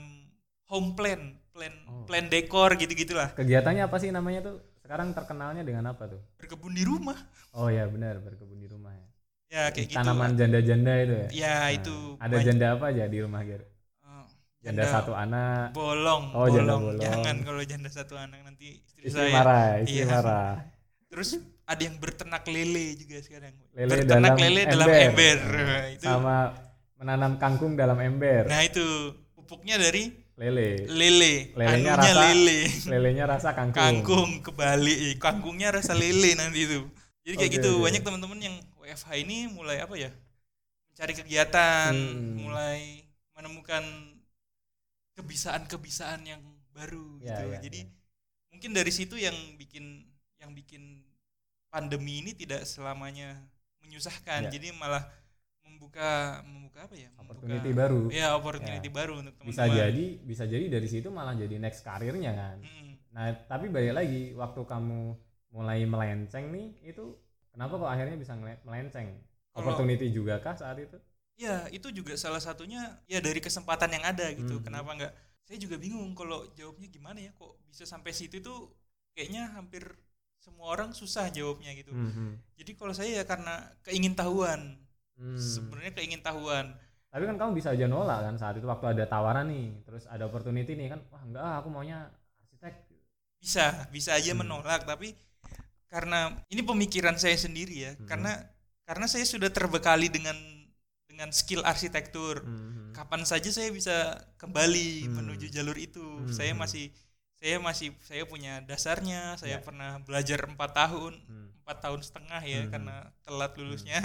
[0.66, 1.20] home plan,
[1.50, 2.06] plan Oh.
[2.06, 3.34] plan dekor gitu-gitulah.
[3.34, 7.18] kegiatannya apa sih namanya tuh sekarang terkenalnya dengan apa tuh Berkebun di rumah.
[7.52, 9.06] oh ya benar berkebun di rumah ya
[9.50, 9.98] Ya kayak gitu.
[9.98, 12.46] tanaman janda-janda itu ya Ya Nah, itu ada banyak.
[12.46, 13.62] janda apa aja di rumah Ger
[14.04, 14.26] Oh,
[14.60, 16.84] janda satu anak bolong, Oh, janda bolong.
[16.88, 17.02] bolong.
[17.02, 19.34] Jangan kalau janda satu anak nanti istri, istri saya.
[19.36, 20.06] marah istri Iya.
[20.08, 20.54] marah
[21.08, 21.30] Terus
[21.70, 23.54] ada yang berternak lele juga sekarang.
[23.78, 25.06] Lele berternak dalam lele dalam ember.
[25.06, 25.38] ember.
[25.54, 26.04] Nah, itu.
[26.04, 26.36] sama
[26.98, 28.84] menanam kangkung dalam ember Nah itu
[29.32, 32.60] pupuknya dari lele lele, Lelenya anunya rasa lele.
[32.90, 36.80] lelenya rasa kangkung, Kangkung kebalik, kangkungnya rasa lele nanti itu.
[37.24, 37.84] Jadi kayak Oke, gitu oke.
[37.86, 40.10] banyak teman-teman yang WFH ini mulai apa ya?
[40.90, 42.40] Mencari kegiatan, Hmm.
[42.40, 43.04] mulai
[43.36, 43.84] menemukan
[45.16, 47.44] kebisaan-kebisaan yang baru Ya, gitu.
[47.52, 47.88] ya, Jadi ya.
[48.50, 50.08] mungkin dari situ yang bikin
[50.40, 51.04] yang bikin
[51.70, 53.38] pandemi ini tidak selamanya
[53.80, 54.46] menyusahkan.
[54.46, 54.52] Ya.
[54.52, 55.06] jadi malah
[55.64, 57.10] membuka membuka apa ya?
[57.16, 59.50] opportunity membuka, baru Ya, opportunity baru untuk teman-teman.
[59.54, 62.92] bisa jadi bisa jadi dari situ malah jadi next karirnya kan Mm.
[63.10, 65.00] nah tapi balik lagi waktu kamu
[65.50, 67.18] mulai melenceng nih itu
[67.50, 70.98] kenapa kok akhirnya bisa melenceng Kalau- opportunity juga kah saat itu
[71.40, 74.60] Ya, itu juga salah satunya ya dari kesempatan yang ada gitu.
[74.60, 74.64] Mhm.
[74.68, 75.14] Kenapa enggak?
[75.48, 78.76] Saya juga bingung kalau jawabnya gimana ya kok bisa sampai situ tuh
[79.16, 79.88] kayaknya hampir
[80.40, 81.92] semua orang susah jawabnya gitu.
[81.92, 82.40] Mhm.
[82.56, 84.80] Jadi kalau saya ya karena keingintahuan.
[85.20, 85.36] Hmm.
[85.36, 86.72] Sebenarnya keingintahuan.
[87.10, 90.30] tapi kan kamu bisa aja nolak kan saat itu waktu ada tawaran nih terus ada
[90.30, 92.06] opportunity nih kan wah enggak ah, aku maunya
[92.38, 92.86] arsitek
[93.42, 94.46] Bisa, bisa aja Hmm.
[94.46, 95.18] menolak tapi
[95.90, 97.92] karena ini pemikiran saya sendiri ya.
[97.98, 98.06] Mhm.
[98.06, 98.38] Karena
[98.86, 100.38] karena saya sudah terbekali dengan
[101.10, 102.46] dengan skill arsitektur.
[102.46, 102.94] Mhm.
[102.94, 103.96] kapan saja saya bisa
[104.38, 105.14] kembali Hmm.
[105.24, 106.04] menuju jalur itu.
[106.04, 106.30] Hmm.
[106.30, 106.94] Saya masih
[107.40, 109.40] saya masih saya punya dasarnya.
[109.40, 109.64] Saya Ya.
[109.64, 111.50] pernah belajar empat tahun, Hmm.
[111.64, 112.72] empat tahun setengah ya Hmm.
[112.72, 114.00] karena telat lulusnya.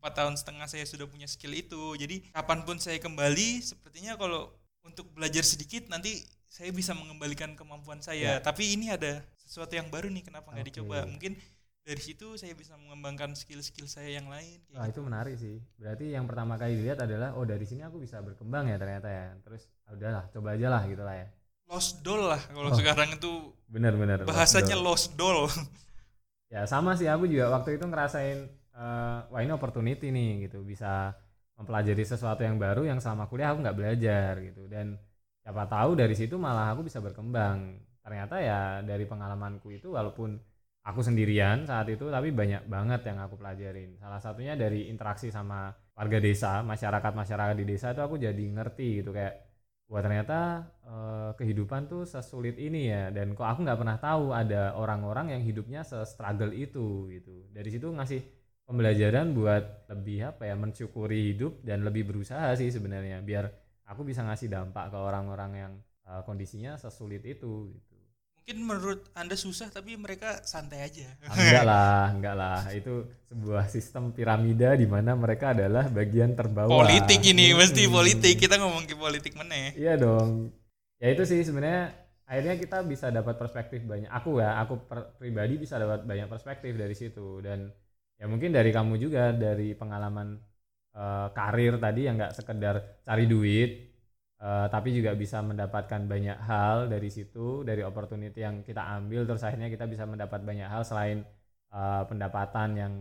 [0.00, 1.82] Empat tahun setengah saya sudah punya skill itu.
[1.98, 4.48] Jadi kapan pun saya kembali, sepertinya kalau
[4.80, 8.38] untuk belajar sedikit nanti saya bisa mengembalikan kemampuan saya.
[8.38, 8.40] Ya.
[8.40, 10.24] Tapi ini ada sesuatu yang baru nih.
[10.24, 10.70] Kenapa nggak Oke.
[10.72, 11.04] dicoba?
[11.04, 11.36] Mungkin
[11.80, 14.62] dari situ saya bisa mengembangkan skill-skill saya yang lain.
[14.64, 14.92] kayak Wah gitu.
[14.94, 15.56] itu menarik sih.
[15.76, 19.26] Berarti yang pertama kali dilihat adalah oh dari sini aku bisa berkembang ya ternyata ya.
[19.44, 21.28] Terus ah, udahlah coba aja lah gitu lah ya.
[21.70, 22.76] Lost doll lah kalau Oh.
[22.76, 24.26] sekarang itu Benar-benar.
[24.26, 25.46] bahasanya lost lost doll.
[26.50, 28.38] Ya sama sih aku juga waktu itu ngerasain
[28.74, 31.14] eh, wah ini opportunity nih gitu bisa
[31.54, 34.98] mempelajari sesuatu yang baru yang selama kuliah aku nggak belajar gitu dan
[35.44, 37.78] siapa tahu dari situ malah aku bisa berkembang.
[38.02, 40.40] Ternyata ya dari pengalamanku itu walaupun
[40.82, 43.94] aku sendirian saat itu tapi banyak banget yang aku pelajarin.
[44.00, 49.12] Salah satunya dari interaksi sama warga desa, masyarakat-masyarakat di desa itu aku jadi ngerti gitu
[49.14, 49.49] kayak
[49.90, 50.38] wah ternyata
[50.86, 55.42] eh, kehidupan tuh sesulit ini ya dan kok aku nggak pernah tahu ada orang-orang yang
[55.42, 57.34] hidupnya se-struggle itu gitu.
[57.50, 58.20] Dari situ ngasih
[58.68, 63.50] pembelajaran buat lebih apa ya mensyukuri hidup dan lebih berusaha sih sebenarnya biar
[63.90, 65.72] aku bisa ngasih dampak ke orang-orang yang
[66.06, 67.89] eh, kondisinya sesulit itu gitu
[68.40, 71.06] Mungkin menurut Anda susah tapi mereka santai aja.
[71.28, 72.94] Ah, enggak lah enggak lah itu
[73.28, 77.94] sebuah sistem piramida di mana mereka adalah bagian terbawah politik ini mesti Hmm.
[77.96, 78.34] politik.
[78.40, 79.54] Kita ngomong ke politik mana?
[79.78, 80.50] Iya dong.
[81.00, 81.94] Ya itu sih sebenarnya
[82.28, 84.10] akhirnya kita bisa dapat perspektif banyak.
[84.10, 87.70] Aku ya, aku per- pribadi bisa dapat banyak perspektif dari situ dan
[88.20, 90.28] ya mungkin dari kamu juga dari pengalaman
[90.96, 92.74] eh, karir tadi yang nggak sekedar
[93.06, 93.70] cari duit
[94.40, 99.42] eh, tapi juga bisa mendapatkan banyak hal dari situ dari opportunity yang kita ambil terus
[99.46, 101.18] akhirnya kita bisa mendapat banyak hal selain
[101.74, 102.94] eh, pendapatan yang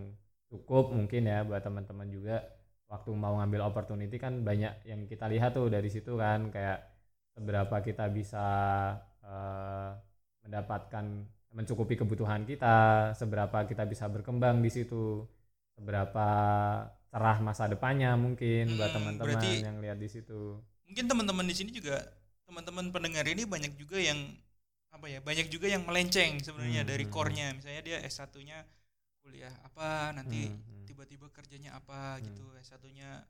[0.50, 2.42] cukup mungkin ya buat teman-teman juga
[2.90, 6.80] waktu mau ngambil opportunity kan banyak yang kita lihat tuh dari situ kan kayak
[7.38, 8.46] seberapa kita bisa
[9.24, 9.90] eh,
[10.46, 11.06] mendapatkan
[11.50, 15.26] mencukupi kebutuhan kita, seberapa kita bisa berkembang di situ,
[15.74, 16.28] seberapa
[17.10, 20.62] cerah masa depannya mungkin buat Hmm, teman-teman yang lihat di situ.
[20.90, 22.02] Mungkin teman-teman di sini juga
[22.50, 24.18] teman-teman pendengar ini banyak juga yang
[24.90, 25.22] apa ya?
[25.22, 27.48] Banyak juga yang melenceng sebenarnya Hmm, dari hmm, core-nya.
[27.54, 28.66] Misalnya dia S1-nya
[29.22, 30.86] kuliah apa, nanti Hmm, hmm.
[30.90, 32.26] tiba-tiba kerjanya apa Hmm.
[32.26, 32.46] gitu.
[32.58, 33.22] S1-nya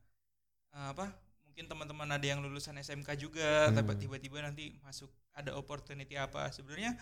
[0.72, 1.12] eh, apa?
[1.44, 3.76] Mungkin teman-teman ada yang lulusan SMK juga, Hmm.
[3.76, 6.48] tapi tiba-tiba nanti masuk ada opportunity apa.
[6.48, 6.96] Sebenarnya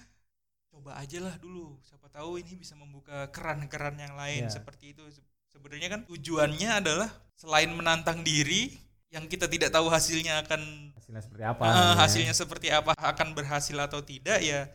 [0.74, 1.78] coba aja lah dulu.
[1.86, 4.52] Siapa tahu ini bisa membuka keran-keran yang lain Ya.
[4.52, 5.04] seperti itu.
[5.48, 11.44] sebenarnya kan tujuannya adalah selain menantang diri yang kita tidak tahu hasilnya akan hasilnya seperti
[11.48, 11.96] apa gitu ya.
[11.96, 14.68] hasilnya seperti apa akan berhasil atau tidak ya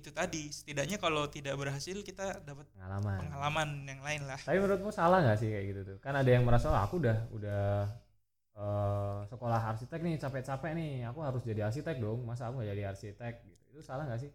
[0.00, 0.48] itu tadi.
[0.54, 3.18] Setidaknya kalau tidak berhasil kita dapat pengalaman.
[3.26, 4.38] pengalaman yang lain lah.
[4.38, 5.96] Tapi menurutmu salah nggak sih kayak gitu tuh?
[6.00, 7.62] Kan ada yang merasa oh, aku udah udah
[8.56, 10.92] eh, sekolah arsitek nih capek-capek nih.
[11.10, 12.22] Aku harus jadi arsitek dong.
[12.24, 13.34] Masa aku nggak jadi arsitek?
[13.44, 13.64] Gitu.
[13.76, 14.30] Itu salah nggak sih?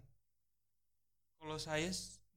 [1.39, 1.89] Kalau saya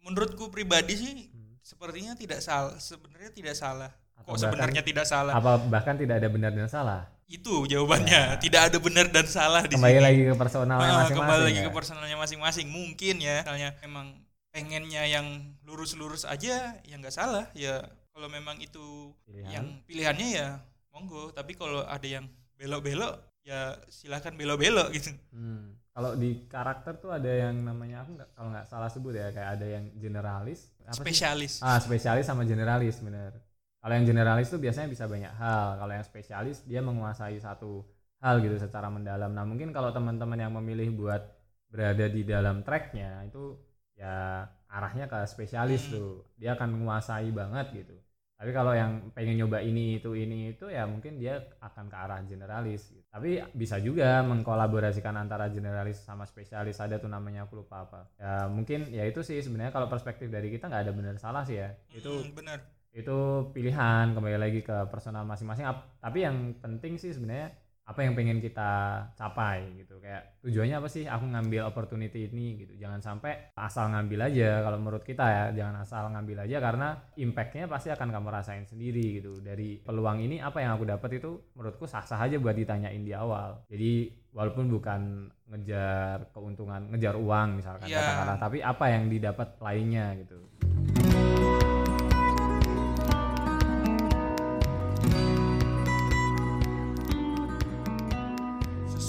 [0.05, 1.59] menurutku pribadi sih Hmm.
[1.59, 6.29] sepertinya tidak salah sebenarnya tidak salah Atau kok sebenarnya tidak salah apa bahkan tidak ada
[6.29, 8.41] benar dan salah itu jawabannya Ya.
[8.41, 11.55] tidak ada benar dan salah di kembali sini lagi ke personalnya Ah, masing-masing kembali lagi
[11.55, 11.65] ya?
[11.65, 14.07] ke personalnya masing-masing mungkin ya misalnya memang
[14.49, 15.27] pengennya yang
[15.63, 19.51] lurus-lurus aja ya nggak salah ya kalau memang itu Pilihan.
[19.51, 20.49] yang pilihannya ya
[20.89, 22.25] monggo tapi kalau ada yang
[22.57, 25.77] belok-belok ya silahkan belok-belok gitu Hmm.
[25.91, 29.59] Kalau di karakter tuh ada yang namanya aku nggak kalau nggak salah sebut ya kayak
[29.59, 31.01] ada yang generalis, apa sih?
[31.01, 33.35] spesialis Ah spesialis sama generalis bener.
[33.79, 35.79] Kalau yang generalis tuh biasanya bisa banyak hal.
[35.79, 37.87] Kalau yang spesialis dia menguasai satu
[38.19, 39.31] hal gitu secara mendalam.
[39.31, 41.23] Nah mungkin kalau teman-teman yang memilih buat
[41.71, 43.55] berada di dalam tracknya itu
[43.95, 45.93] ya arahnya ke spesialis Hmm.
[45.95, 46.11] tuh.
[46.39, 47.97] Dia akan menguasai banget gitu.
[48.39, 52.23] Tapi kalau yang pengen nyoba ini itu ini itu ya mungkin dia akan ke arah
[52.23, 52.87] generalis.
[52.95, 53.03] Gitu.
[53.11, 56.79] Tapi bisa juga mengkolaborasikan antara generalis sama spesialis.
[56.79, 58.01] Ada tuh namanya aku lupa apa.
[58.15, 61.59] Ya mungkin ya itu sih sebenarnya kalau perspektif dari kita nggak ada benar salah sih
[61.59, 61.75] ya.
[61.91, 62.59] Itu Hmm, benar
[62.99, 63.19] itu
[63.53, 65.65] pilihan kembali lagi ke personal masing-masing.
[65.65, 67.55] Ap- Tapi yang penting sih sebenarnya
[67.89, 68.69] apa yang pengen kita
[69.15, 69.97] capai gitu.
[69.97, 71.09] Kayak tujuannya apa sih?
[71.09, 72.77] Aku ngambil opportunity ini gitu.
[72.77, 75.45] Jangan sampai asal ngambil aja kalau menurut kita ya.
[75.55, 79.41] Jangan asal ngambil aja karena impactnya pasti akan kamu rasain sendiri gitu.
[79.41, 83.65] Dari peluang ini apa yang aku dapat itu menurutku sah-sah aja buat ditanyain di awal.
[83.73, 85.01] Jadi walaupun bukan
[85.49, 88.05] ngejar keuntungan ngejar uang misalkan Iya.
[88.05, 90.45] katakanlah tapi apa yang didapat lainnya gitu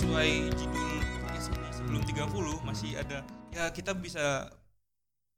[0.09, 0.89] sesuai judul
[1.21, 3.21] podcast ini sebelum 30 masih ada.
[3.53, 4.49] Ya kita bisa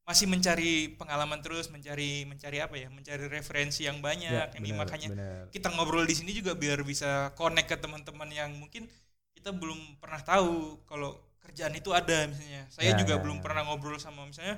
[0.07, 2.87] masih mencari pengalaman terus mencari mencari apa ya?
[2.87, 4.31] Mencari referensi yang banyak.
[4.31, 5.39] Ya, ini bener, makanya bener.
[5.51, 8.87] kita ngobrol di sini juga biar bisa connect ke teman-teman yang mungkin
[9.35, 12.63] kita belum pernah tahu kalau kerjaan itu ada misalnya.
[12.71, 13.43] Saya Ya, juga ya, belum ya.
[13.43, 14.55] pernah ngobrol sama misalnya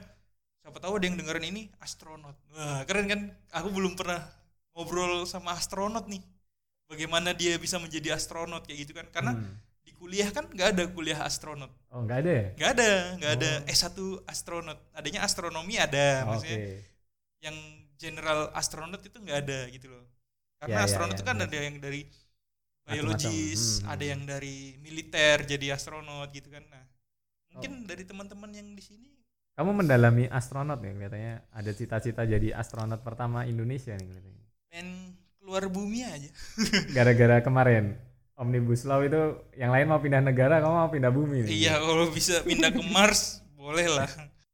[0.62, 2.38] siapa tahu ada yang dengerin ini astronot.
[2.54, 3.34] Wah keren kan?
[3.50, 4.22] Aku belum pernah
[4.78, 6.22] ngobrol sama astronot nih.
[6.86, 9.10] Bagaimana dia bisa menjadi astronot kayak gitu kan?
[9.10, 9.73] Karena Hmm.
[9.86, 11.72] Di kuliah kan nggak ada kuliah astronot.
[11.94, 12.46] Oh nggak ada ya?
[12.58, 13.52] Nggak ada nggak ada.
[13.62, 13.74] Oh.
[13.76, 13.98] S1
[14.32, 14.80] astronot.
[14.98, 16.60] Adanya astronomi ada oke maksudnya
[17.46, 17.58] yang
[18.02, 20.06] general astronot itu nggak ada gitu loh.
[20.62, 22.02] Karena Ya, ya, astronot ya, itu kan benar ada yang dari
[22.90, 24.12] biologis Hmm, ada hmm.
[24.12, 26.64] yang dari militer jadi astronot gitu kan.
[26.74, 26.84] Nah
[27.54, 27.86] mungkin Oh.
[27.86, 29.10] dari teman-teman yang di sini
[29.54, 34.46] Kamu mendalami astronot nih kelihatannya ada cita-cita jadi astronot pertama Indonesia nih kelihatannya.
[34.70, 34.88] pengen
[35.38, 36.30] keluar bumi aja.
[36.96, 37.86] Gara-gara kemarin
[38.42, 39.22] Omnibus Law itu
[39.54, 41.52] yang lain mau pindah negara, kamu mau pindah bumi nih.
[41.62, 44.10] iya kalau bisa pindah ke Mars boleh lah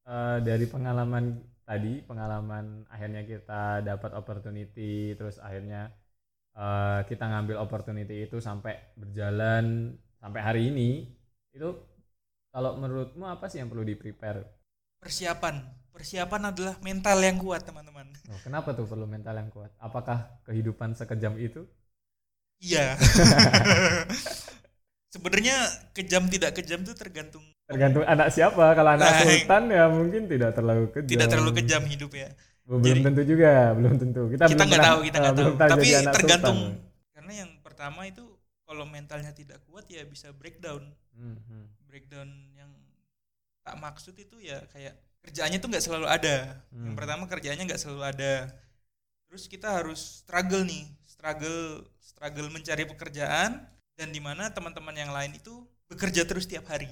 [0.09, 1.37] Eh, dari pengalaman
[1.69, 5.93] tadi, pengalaman akhirnya kita dapat opportunity, terus akhirnya
[6.57, 10.89] eh, kita ngambil opportunity itu sampai berjalan sampai hari ini,
[11.53, 11.69] itu
[12.53, 14.41] kalau menurutmu apa sih yang perlu di prepare?
[14.99, 15.55] persiapan
[15.95, 19.71] persiapan adalah mental yang kuat teman-teman Oh, kenapa tuh perlu mental yang kuat?
[19.81, 21.65] Apakah kehidupan sekejam itu?
[22.59, 22.95] Iya.
[25.09, 25.57] Sebenarnya
[25.91, 28.73] kejam tidak kejam itu tergantung Tergantung anak siapa.
[28.73, 31.05] Kalau anak Nah, sultan ya mungkin tidak terlalu kejam.
[31.07, 32.29] tidak terlalu kejam hidup ya.
[32.65, 34.21] Belum Jadi- tentu juga, belum tentu.
[34.27, 35.49] Kita, Kita nggak tahu, kita eh, nggak tahu.
[35.51, 37.11] pernah Tapi tergantung sultan.
[37.11, 38.25] karena yang pertama itu
[38.63, 40.81] kalau mentalnya tidak kuat ya bisa breakdown.
[41.13, 41.37] Hmm.
[41.85, 42.69] Breakdown yang
[43.61, 46.61] tak maksud itu ya kayak kerjaannya tuh nggak selalu ada.
[46.69, 46.97] Yang Hmm.
[46.97, 48.33] pertama kerjaannya nggak selalu ada.
[49.25, 51.85] Terus kita harus struggle nih, struggle
[52.19, 53.63] struggle mencari pekerjaan
[53.95, 56.91] dan di mana teman-teman yang lain itu bekerja terus tiap hari.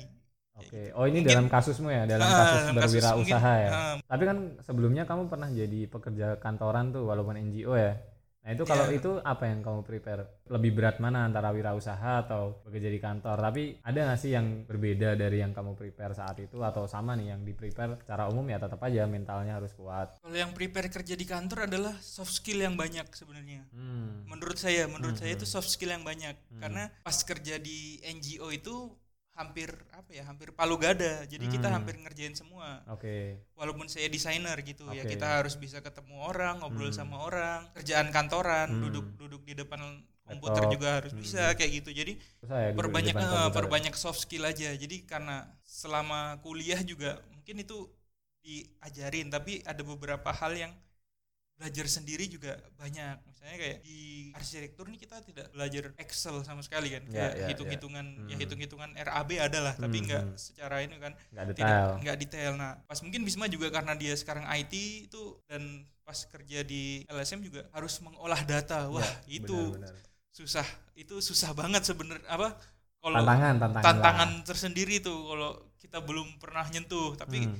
[0.55, 0.95] Oke.
[0.95, 3.69] Oh ini Mungkin- dalam kasusmu ya, dalam Ah, kasus kasus berwirausaha ya.
[3.69, 7.99] ah, Tapi kan sebelumnya kamu pernah jadi pekerja kantoran tuh, walaupun NGO ya.
[8.47, 8.95] Nah itu kalau Iya.
[9.03, 10.23] itu apa yang kamu prepare?
[10.47, 13.43] Lebih berat mana antara wirausaha atau bekerja di kantor?
[13.43, 17.35] Tapi ada nggak sih yang berbeda dari yang kamu prepare saat itu atau sama nih
[17.35, 20.15] yang di prepare secara umum ya tetap aja mentalnya harus kuat.
[20.23, 23.67] Kalau yang prepare kerja di kantor adalah soft skill yang banyak sebenarnya.
[23.75, 24.23] Hmm.
[24.23, 25.51] Menurut saya, menurut Hmm, saya itu hmm.
[25.51, 26.39] soft skill yang banyak.
[26.47, 26.61] Hmm.
[26.63, 28.95] Karena pas kerja di NGO itu
[29.37, 31.21] hampir apa ya, hampir palu gada.
[31.29, 31.77] Jadi kita Hmm.
[31.77, 32.81] hampir ngerjain semua.
[32.89, 33.37] Oke.
[33.53, 35.13] Walaupun saya desainer gitu ya, Oke.
[35.13, 36.97] kita harus bisa ketemu orang, ngobrol Hmm.
[36.97, 37.69] sama orang.
[37.77, 38.81] Kerjaan kantoran, Hmm.
[38.89, 39.77] duduk duduk di depan
[40.27, 40.73] komputer Laptop.
[40.75, 41.21] juga harus Hmm.
[41.23, 41.89] bisa kayak gitu.
[41.93, 43.47] Jadi ya perbanyak eh, ya?
[43.53, 44.73] perbanyak soft skill aja.
[44.75, 47.87] Jadi karena selama kuliah juga mungkin itu
[48.41, 50.73] diajarin, tapi ada beberapa hal yang
[51.57, 56.93] belajar sendiri juga banyak misalnya kayak di arsitektur nih kita tidak belajar Excel sama sekali
[56.93, 58.39] kan Ya, kayak ya, hitung-hitungan ya Hmm.
[58.39, 60.37] hitung-hitungan RAB adalah tapi Hmm, nggak hmm.
[60.37, 64.13] secara ini kan nggak tidak detail nggak detail nah pas mungkin Bisma juga karena dia
[64.13, 64.73] sekarang IT
[65.09, 65.63] itu dan
[66.01, 69.95] pas kerja di LSM juga harus mengolah data wah Ya, itu benar, benar.
[70.29, 72.53] susah itu susah banget sebenarnya apa
[72.97, 74.45] kalau tantangan tantangan tantangan lah.
[74.45, 77.57] tersendiri tuh kalau kita belum pernah nyentuh tapi Hmm.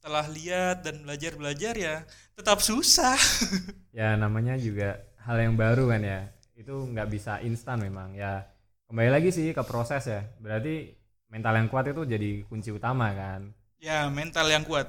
[0.00, 1.96] Setelah lihat dan belajar belajar ya
[2.32, 3.16] tetap susah.
[3.98, 6.20] Ya namanya juga hal yang baru kan ya.
[6.60, 8.14] Itu nggak bisa instan memang.
[8.14, 8.46] Ya
[8.88, 10.20] kembali lagi sih ke proses ya.
[10.42, 10.94] Berarti
[11.32, 13.40] mental yang kuat itu jadi kunci utama kan?
[13.86, 14.88] Ya mental yang kuat.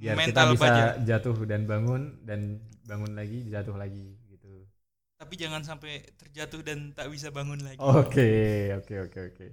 [0.00, 0.84] Biar mental kita bisa baja.
[1.08, 2.40] jatuh dan bangun dan
[2.88, 4.54] bangun lagi jatuh lagi gitu.
[5.20, 7.94] Tapi jangan sampai terjatuh dan tak bisa bangun lagi.
[7.94, 8.22] Oke
[8.78, 9.44] oke oke oke.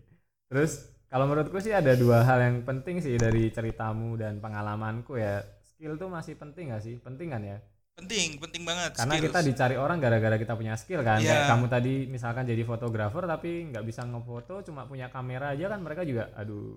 [0.50, 0.72] Terus
[1.08, 5.40] kalau menurutku sih ada dua hal yang penting sih dari ceritamu dan pengalamanku ya.
[5.66, 6.96] Skill tuh masih penting gak sih?
[6.98, 7.58] Penting kan ya?
[7.94, 9.26] Penting penting banget karena skills.
[9.26, 11.16] kita dicari orang gara-gara kita punya skill kan.
[11.18, 11.32] Iya.
[11.34, 15.80] kayak kamu tadi misalkan jadi fotografer tapi nggak bisa ngefoto cuma punya kamera aja kan
[15.80, 16.76] mereka juga aduh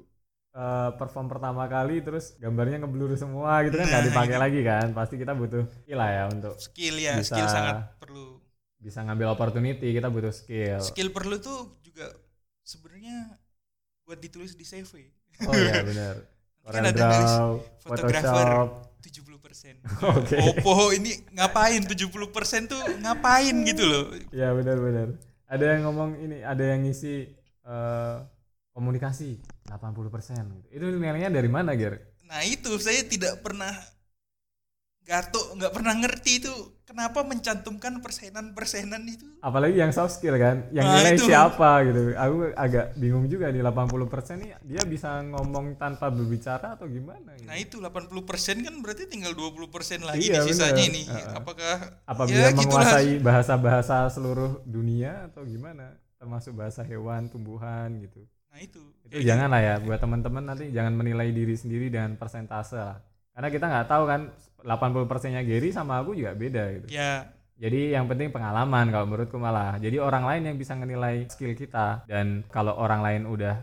[0.48, 4.42] eh, perform pertama kali terus gambarnya ngeblur semua gitu kan nggak Nah, dipakai gitu.
[4.42, 4.86] lagi kan.
[4.92, 7.14] Pasti kita butuh skill lah ya untuk skill ya.
[7.18, 8.38] bisa- skill sangat perlu.
[8.78, 10.78] bisa ngambil opportunity kita butuh skill.
[10.78, 12.14] Skill perlu tuh juga
[12.62, 13.34] sebenarnya
[14.08, 15.12] buat ditulis di CV
[15.44, 16.16] oh iya benar
[16.72, 17.52] kan ada nulis Draw
[17.84, 18.68] fotografer Photoshop
[18.98, 19.84] 70%
[20.18, 20.36] Oke.
[20.36, 25.12] Oppo ini ngapain 70% tuh ngapain gitu loh ya benar-benar
[25.48, 27.32] ada yang ngomong ini ada yang ngisi
[27.68, 28.16] eh,
[28.78, 29.74] komunikasi 80%
[30.54, 30.68] gitu.
[30.70, 31.98] itu nilainya dari mana Ger?
[32.30, 33.74] Nah itu saya tidak pernah
[35.08, 36.52] gato nggak pernah ngerti itu
[36.84, 39.24] kenapa mencantumkan persenan-persenan itu.
[39.40, 41.24] apalagi yang soft skill kan yang Nah, nilai itu.
[41.24, 46.84] siapa gitu aku agak bingung juga nih 80% nih dia bisa ngomong tanpa berbicara atau
[46.84, 47.48] gimana gitu.
[47.48, 49.64] Nah itu 80% kan berarti tinggal 20%
[50.02, 50.88] lagi Iya, nih sisanya bener.
[50.92, 51.02] ini.
[51.30, 58.58] Apakah apa ya, menguasai bahasa-bahasa seluruh dunia atau gimana termasuk bahasa hewan tumbuhan gitu Nah
[58.58, 58.80] itu.
[59.02, 62.96] itu Kayak jangan lah ya buat teman-teman nanti jangan menilai diri sendiri dengan persentase lah
[63.32, 64.20] karena kita nggak tahu kan
[64.62, 66.96] 80 nya Gary sama aku juga beda gitu gitu.
[66.96, 69.82] Ya Jadi yang penting pengalaman kalau menurutku malah.
[69.82, 73.58] Jadi orang lain yang bisa menilai skill kita dan kalau orang lain udah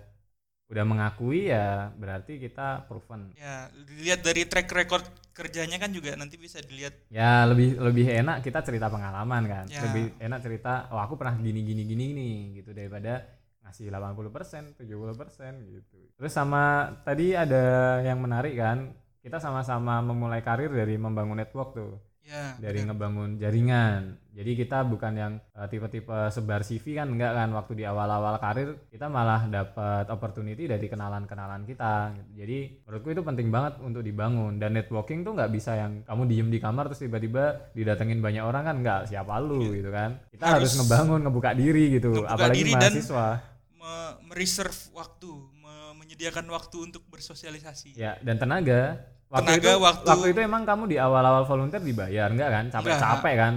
[0.65, 3.31] udah mengakui ya berarti kita proven.
[3.37, 7.07] ya dilihat dari track record kerjanya kan juga nanti bisa dilihat.
[7.07, 9.65] Ya lebih lebih enak kita cerita pengalaman kan.
[9.71, 9.85] Ya.
[9.87, 13.23] Lebih enak cerita oh aku pernah gini gini gini nih gitu daripada
[13.63, 15.99] ngasih 80%, 70% gitu.
[16.19, 18.91] Terus sama tadi ada yang menarik kan.
[19.25, 21.97] Kita sama-sama memulai karir dari membangun network tuh.
[22.25, 22.57] Ya.
[22.57, 22.97] dari benar.
[22.97, 24.17] ngebangun jaringan.
[24.33, 28.81] Jadi kita bukan yang eh, tipe-tipe sebar CV kan enggak kan waktu di awal-awal karir
[28.89, 32.17] kita malah dapat opportunity dari kenalan-kenalan kita.
[32.33, 36.49] Jadi menurutku itu penting banget untuk dibangun dan networking tuh nggak bisa yang kamu diem
[36.49, 37.43] di kamar terus tiba-tiba
[37.77, 40.17] didatengin banyak orang kan nggak siapa lu gitu kan.
[40.33, 43.27] Kita harus, Harus ngebangun ngebuka diri gitu ngebuka apalagi diri dan- mahasiswa.
[43.69, 47.93] Me- mereserve waktu, me- menyediakan waktu untuk bersosialisasi.
[47.93, 49.13] Ya dan tenaga.
[49.33, 52.65] Waktu Tenaga, itu, waktu- waktu itu emang kamu di awal-awal volunteer dibayar enggak kan?
[52.71, 53.53] Capek-capek kan?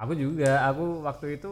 [0.00, 1.50] Aku juga, aku waktu itu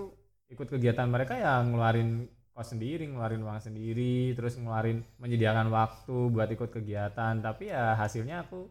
[0.48, 2.26] ikut kegiatan mereka yang ngeluarin
[2.56, 7.38] kos sendiri, ngeluarin uang sendiri, terus ngeluarin menyediakan waktu buat ikut kegiatan.
[7.44, 8.66] Tapi ya hasilnya aku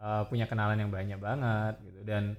[0.00, 2.34] eh, punya kenalan yang banyak banget gitu dan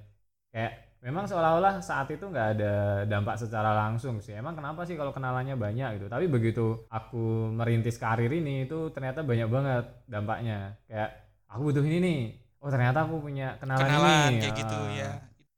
[0.52, 2.72] kayak memang seolah-olah saat itu nggak ada
[3.10, 4.34] dampak secara langsung sih.
[4.34, 6.06] Emang kenapa sih kalau kenalannya banyak gitu?
[6.10, 10.78] Tapi begitu aku merintis karir ini itu ternyata banyak banget dampaknya.
[10.86, 11.21] Kayak
[11.52, 12.20] aku butuh ini nih.
[12.58, 14.40] Oh ternyata aku punya kenalan, kenalan ini.
[14.40, 14.90] kayak gitu Ah.
[14.92, 15.10] ya.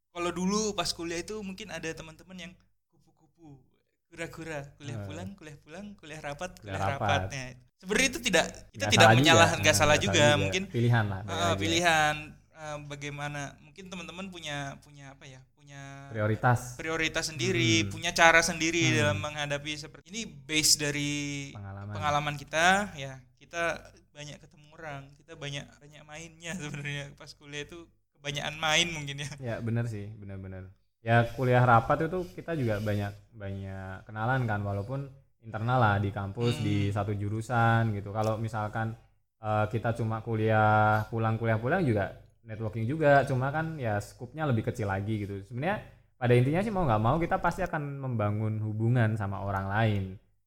[0.09, 2.52] Kalau dulu pas kuliah itu mungkin ada teman-teman yang
[2.88, 3.61] kupu-kupu,
[4.07, 5.04] kura-kura, kuliah Ah.
[5.04, 7.20] pulang, kuliah pulang, kuliah rapat, Kuliah kuliah rapat.
[7.20, 7.44] rapatnya.
[7.76, 9.61] Sebenarnya itu tidak kita Nggak tidak salah menyalah, juga.
[9.61, 10.26] nggak salah nggak juga.
[10.38, 11.20] Mungkin pilihan lah.
[11.20, 11.61] ah, lagi.
[11.61, 12.14] pilihan
[12.54, 15.40] ah, bagaimana mungkin teman-teman punya punya apa ya?
[15.54, 17.90] Punya prioritas prioritas sendiri, Hmm.
[17.90, 18.96] punya cara sendiri Hmm.
[18.96, 21.12] dalam menghadapi seperti ini base dari
[21.50, 21.92] pengalaman.
[21.92, 23.62] pengalaman kita ya kita
[24.11, 27.79] banyak ketemu orang kita banyak banyak mainnya sebenarnya pas kuliah itu
[28.19, 30.69] kebanyakan main mungkin ya Ya benar sih, benar-benar.
[31.05, 35.01] Ya kuliah rapat itu kita juga banyak banyak kenalan kan, walaupun
[35.45, 36.65] internal lah di kampus Hmm.
[36.65, 38.11] di satu jurusan gitu.
[38.11, 38.97] Kalau misalkan
[39.45, 42.17] eh, kita cuma kuliah pulang kuliah pulang juga
[42.49, 45.45] networking juga, cuma kan ya skupnya lebih kecil lagi gitu.
[45.49, 45.85] Sebenarnya
[46.17, 50.05] pada intinya sih mau nggak mau kita pasti akan membangun hubungan sama orang lain.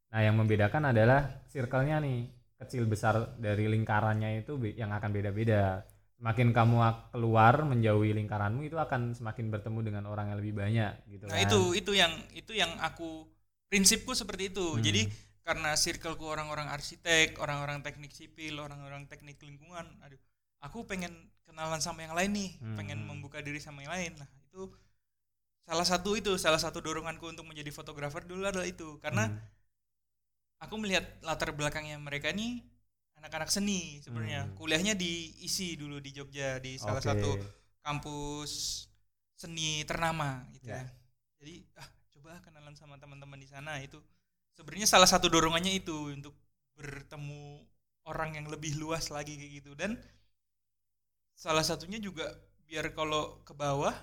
[0.10, 2.18] Nah yang membedakan adalah circle-nya nih
[2.58, 5.86] kecil besar dari lingkarannya itu yang akan beda-beda
[6.18, 6.78] semakin kamu
[7.14, 11.46] keluar menjauhi lingkaranmu itu akan semakin bertemu dengan orang yang lebih banyak gitu nah kan.
[11.46, 13.30] itu itu yang itu yang aku
[13.70, 14.82] prinsipku seperti itu Hmm.
[14.82, 15.06] jadi
[15.46, 20.18] karena circleku orang-orang arsitek orang-orang teknik sipil orang-orang teknik lingkungan aduh
[20.66, 21.14] aku pengen
[21.46, 22.76] kenalan sama yang lain nih Hmm.
[22.76, 24.74] pengen membuka diri sama yang lain nah itu itu
[25.70, 29.38] salah satu itu salah satu doronganku untuk menjadi fotografer dulu adalah itu karena Hmm.
[30.64, 32.62] Aku melihat latar belakangnya mereka nih
[33.18, 34.54] anak-anak seni sebenarnya Hmm.
[34.58, 37.10] kuliahnya diisi dulu di Jogja di salah Oke.
[37.10, 37.32] satu
[37.82, 38.52] kampus
[39.38, 40.82] seni ternama gitu Ya.
[40.82, 40.86] ya.
[41.42, 44.02] Jadi ah coba kenalan sama teman-teman di sana itu
[44.58, 46.34] sebenarnya salah satu dorongannya itu untuk
[46.78, 47.62] bertemu
[48.10, 49.98] orang yang lebih luas lagi kayak gitu dan
[51.38, 52.26] salah satunya juga
[52.66, 53.94] biar kalau ke bawah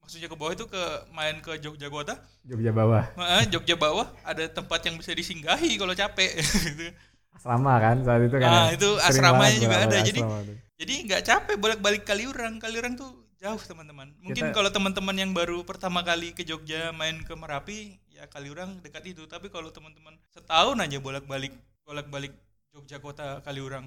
[0.00, 0.82] maksudnya ke bawah itu ke
[1.12, 3.04] main ke Jogja Kota Jogja bawah.
[3.12, 6.88] eh, Jogja bawah ada tempat yang bisa disinggahi kalau capek gitu.
[7.38, 8.50] Asrama kan saat itu kan.
[8.50, 8.62] Ya?
[8.74, 9.96] itu Sering asramanya juga ada.
[10.02, 10.42] Jadi tuh.
[10.74, 12.58] jadi nggak capek bolak-balik Kaliurang.
[12.58, 14.10] Kaliurang tuh jauh teman-teman.
[14.18, 18.82] Mungkin Kita- kalau teman-teman yang baru pertama kali ke Jogja main ke Merapi, ya Kaliurang
[18.82, 19.22] dekat itu.
[19.30, 21.54] Tapi kalau teman-teman setahun aja bolak-balik
[21.86, 22.34] bolak-balik
[22.74, 23.86] Jogja kota Kaliurang,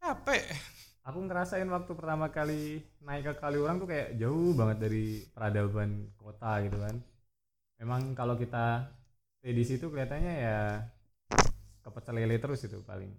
[0.00, 0.48] capek.
[1.02, 6.62] Aku ngerasain waktu pertama kali naik ke Kaliurang tuh kayak jauh banget dari peradaban kota
[6.62, 6.94] gitu kan.
[7.82, 8.86] Memang kalau kita
[9.42, 10.58] stay di situ kelihatannya ya
[11.82, 13.10] kepecel lele terus itu paling.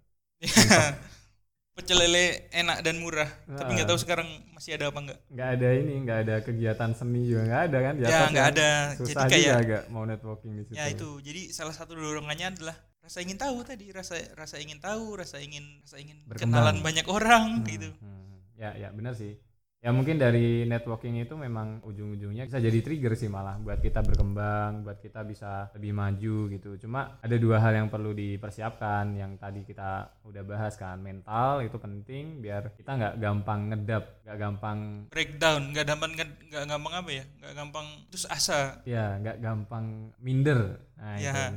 [1.73, 3.27] Pecel lele enak dan murah.
[3.49, 3.91] Tapi nggak Ah.
[3.91, 5.19] tahu sekarang masih ada apa nggak.
[5.27, 7.93] nggak ada ini, nggak ada kegiatan seni juga nggak ada kan?
[7.99, 8.69] Ya nggak kan ada.
[8.95, 10.77] Susah Jadi juga kayak agak mau networking di situ.
[10.79, 11.09] ya itu.
[11.19, 15.83] Jadi salah satu dorongannya adalah rasa ingin tahu tadi, rasa rasa ingin tahu, rasa ingin
[15.83, 16.55] rasa ingin Berkembang.
[16.55, 17.89] kenalan banyak orang Hmm, gitu.
[17.99, 18.31] hmm.
[18.55, 19.35] Ya, ya benar sih.
[19.83, 24.87] Ya mungkin dari networking itu memang ujung-ujungnya bisa jadi trigger sih malah buat kita berkembang,
[24.87, 26.79] buat kita bisa lebih maju gitu.
[26.79, 31.75] Cuma ada dua hal yang perlu dipersiapkan yang tadi kita udah bahas kan, mental itu
[31.75, 34.77] penting biar kita nggak gampang ngedap, nggak gampang
[35.11, 40.79] breakdown nggak gampang nggak gampang apa ya nggak gampang terus asa ya nggak gampang minder.
[40.95, 41.51] Nah, itu Ya.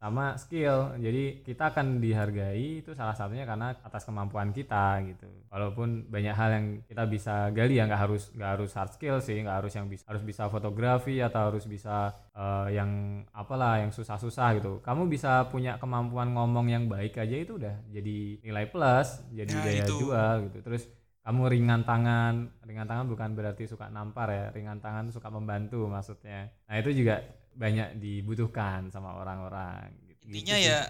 [0.00, 0.96] Sama skill.
[0.96, 5.28] Jadi kita akan dihargai itu salah satunya karena atas kemampuan kita gitu.
[5.52, 9.36] Walaupun banyak hal yang kita bisa gali ya nggak harus nggak harus hard skill sih,
[9.44, 12.88] nggak harus yang bisa harus bisa fotografi atau harus bisa eh, yang
[13.36, 14.80] apalah yang susah-susah gitu.
[14.80, 19.64] Kamu bisa punya kemampuan ngomong yang baik aja itu udah jadi nilai plus, jadi Nah,
[19.68, 20.00] daya itu.
[20.00, 20.58] jual gitu.
[20.64, 20.82] Terus
[21.20, 26.48] kamu ringan tangan, ringan tangan bukan berarti suka nampar ya, ringan tangan suka membantu maksudnya.
[26.64, 27.20] Nah itu juga
[27.60, 29.92] banyak dibutuhkan sama orang-orang.
[30.08, 30.32] Gitu.
[30.32, 30.80] intinya Gitu ya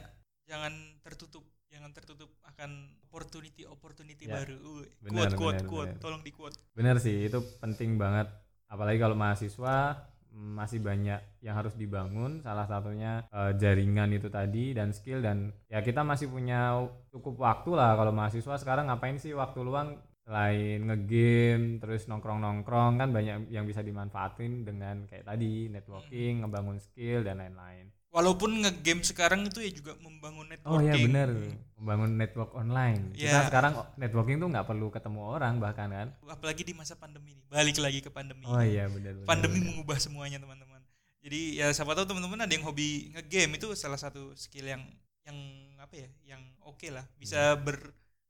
[0.46, 6.30] jangan tertutup jangan tertutup akan opportunity opportunity Ya, baru Uy, benar, quote quote tolong di
[6.35, 8.26] quote Bener sih, itu penting banget.
[8.66, 12.42] Apalagi kalau mahasiswa masih banyak yang harus dibangun.
[12.42, 16.78] Salah satunya eh, jaringan itu tadi dan skill dan ya kita masih punya
[17.11, 23.09] cukup waktu lah kalau mahasiswa sekarang ngapain sih waktu luang selain ngegame terus nongkrong-nongkrong kan
[23.09, 27.88] banyak yang bisa dimanfaatin dengan kayak tadi networking, ngebangun skill dan lain-lain.
[28.11, 31.28] walaupun ngegame sekarang itu ya juga membangun Oh iya networking bener,
[31.74, 33.14] membangun network online.
[33.14, 33.46] Kita Ya.
[33.46, 36.09] sekarang networking tuh nggak perlu ketemu orang bahkan kan.
[36.26, 39.66] apalagi di masa pandemi ini balik lagi ke pandemi Oh iya bener, pandemi bener.
[39.72, 40.83] mengubah semuanya teman-teman
[41.20, 44.83] jadi ya siapa tahu teman-teman ada yang hobi ngegame itu salah satu skill yang
[45.22, 45.38] yang
[45.76, 47.62] apa ya yang oke lah bisa Hmm.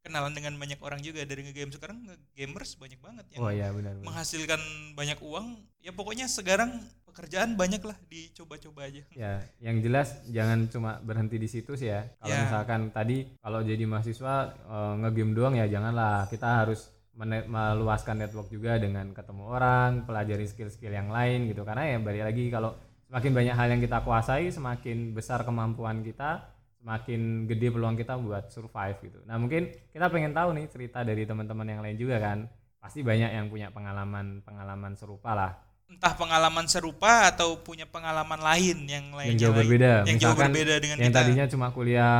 [0.01, 2.01] Berkenalan dengan banyak orang juga dari ngegame sekarang
[2.33, 3.93] gamers banyak banget yang Oh iya benar.
[3.93, 4.07] benar.
[4.09, 4.61] menghasilkan
[4.97, 5.47] banyak uang
[5.79, 6.73] ya pokoknya sekarang
[7.05, 12.09] pekerjaan banyak lah dicoba-coba aja Ya, yang jelas jangan cuma berhenti di situ sih ya.
[12.17, 12.41] Kalau Ya.
[12.43, 16.25] misalkan tadi kalau jadi mahasiswa eh, ngegame doang ya janganlah.
[16.27, 16.89] Kita harus
[17.21, 21.61] meluaskan network juga dengan ketemu orang, pelajari skill-skill yang lain gitu.
[21.61, 22.73] Karena ya balik lagi kalau
[23.05, 26.41] semakin banyak hal yang kita kuasai, semakin besar kemampuan kita,
[26.81, 29.21] semakin gede peluang kita buat survive gitu.
[29.29, 32.49] Nah, mungkin kita pengen tahu nih cerita dari teman-teman yang lain juga kan.
[32.81, 35.53] Pasti banyak yang punya pengalaman-pengalaman serupa lah.
[35.91, 39.93] entah pengalaman serupa atau punya pengalaman lain yang lainnya yang jauh berbeda.
[40.07, 42.19] yang jauh Misalkan berbeda dengan yang kita tadinya cuma kuliah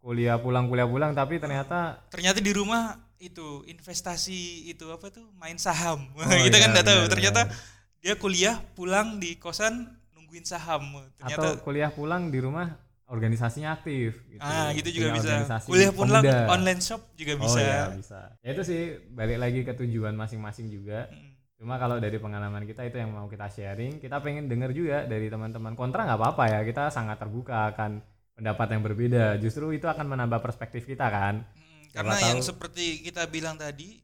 [0.00, 5.60] kuliah pulang kuliah pulang tapi ternyata ternyata di rumah itu investasi itu apa tuh main
[5.60, 8.00] saham Oh, kita kan iya, nggak tahu benar, ternyata benar.
[8.00, 9.84] dia kuliah pulang di kosan
[10.16, 10.88] nungguin saham
[11.20, 12.72] ternyata atau kuliah pulang di rumah
[13.10, 14.38] organisasinya aktif gitu.
[14.38, 15.56] ah gitu juga Punya bisa.
[15.66, 16.46] kuliah pulang pemuda.
[16.46, 17.58] online shop juga oh bisa.
[17.60, 18.20] ya bisa.
[18.40, 18.80] Ya itu sih
[19.10, 21.10] balik lagi ke tujuan masing-masing juga.
[21.10, 21.28] Mm.
[21.60, 24.00] cuma kalau dari pengalaman kita itu yang mau kita sharing.
[24.00, 25.76] Kita pengen denger juga dari teman-teman.
[25.76, 28.00] Kontra nggak apa-apa ya kita sangat terbuka akan
[28.32, 29.24] pendapat yang berbeda.
[29.36, 31.44] Justru itu akan menambah perspektif kita kan.
[31.52, 34.00] Mm, Siapa karena yang tahu- seperti kita bilang tadi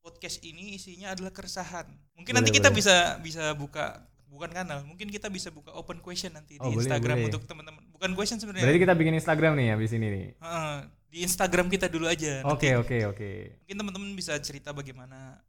[0.00, 1.86] podcast ini isinya adalah keresahan.
[2.16, 2.78] Mungkin Boleh, nanti kita boleh.
[2.80, 6.84] bisa bisa buka bukan kanal mungkin kita bisa buka open question nanti Oh, di boleh,
[6.84, 7.28] Instagram boleh.
[7.30, 7.82] untuk teman-teman.
[7.94, 8.64] Bukan question sebenarnya.
[8.66, 10.26] Berarti kita bikin Instagram nih habis ini nih?
[10.36, 10.76] Heeh,
[11.08, 13.30] di Instagram kita dulu aja oke oke oke.
[13.64, 15.40] Mungkin teman-teman bisa cerita bagaimana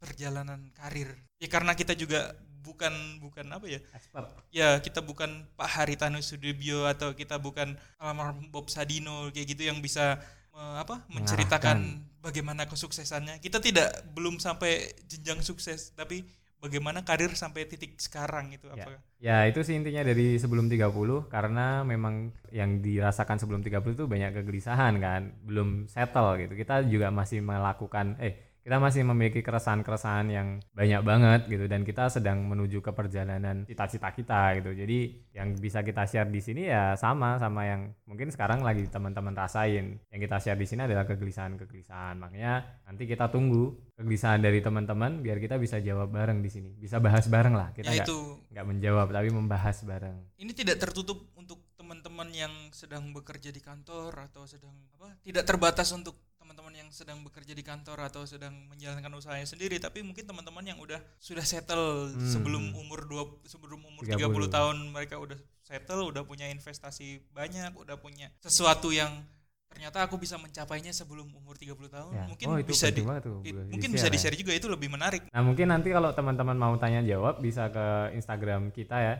[0.00, 1.12] perjalanan karir.
[1.36, 2.32] Ya karena kita juga
[2.64, 3.80] bukan bukan apa ya?
[3.92, 4.28] Expert.
[4.48, 9.80] Ya kita bukan Pak Haritanu Sudibyo atau kita bukan almarhum Bob Sadino kayak gitu yang
[9.84, 10.16] bisa
[10.56, 13.40] eh, apa menceritakan bagaimana kesuksesannya.
[13.44, 16.24] Kita tidak belum sampai jenjang sukses tapi
[16.60, 18.84] bagaimana karir sampai titik sekarang gitu Ya.
[18.84, 18.90] apa
[19.20, 24.32] Ya itu sih intinya dari sebelum 30 karena memang yang dirasakan sebelum 30 itu banyak
[24.32, 26.56] kegelisahan kan, belum settle gitu.
[26.56, 32.12] Kita juga masih melakukan eh kita masih memiliki keresahan-keresahan yang banyak banget gitu dan kita
[32.12, 34.76] sedang menuju ke perjalanan cita-cita kita gitu.
[34.76, 34.98] Jadi
[35.32, 39.96] yang bisa kita share di sini ya sama sama yang mungkin sekarang lagi teman-teman rasain.
[40.12, 42.20] Yang kita share di sini adalah kegelisahan-kegelisahan.
[42.20, 46.70] Makanya nanti kita tunggu kegelisahan dari teman-teman biar kita bisa jawab bareng di sini.
[46.76, 47.72] Bisa bahas bareng lah.
[47.72, 50.16] Kita ya nggak nggak menjawab tapi membahas bareng.
[50.40, 55.90] ini tidak tertutup untuk teman-teman yang sedang bekerja di kantor atau sedang apa tidak terbatas
[55.92, 56.16] untuk
[56.50, 60.82] teman-teman yang sedang bekerja di kantor atau sedang menjalankan usahanya sendiri tapi mungkin teman-teman yang
[60.82, 62.26] udah sudah settle Hmm.
[62.26, 64.18] sebelum umur dua sebelum umur 30.
[64.18, 69.22] 30 tahun mereka udah settle udah punya investasi banyak udah punya sesuatu yang
[69.70, 72.26] ternyata aku bisa mencapainya sebelum umur 30 tahun Ya.
[72.26, 73.38] mungkin oh, itu bisa di, tuh.
[73.46, 74.12] i- boleh mungkin di-share bisa ya.
[74.12, 77.86] di-share juga itu lebih menarik Nah mungkin nanti kalau teman-teman mau tanya jawab bisa ke
[78.12, 79.14] Instagram kita ya.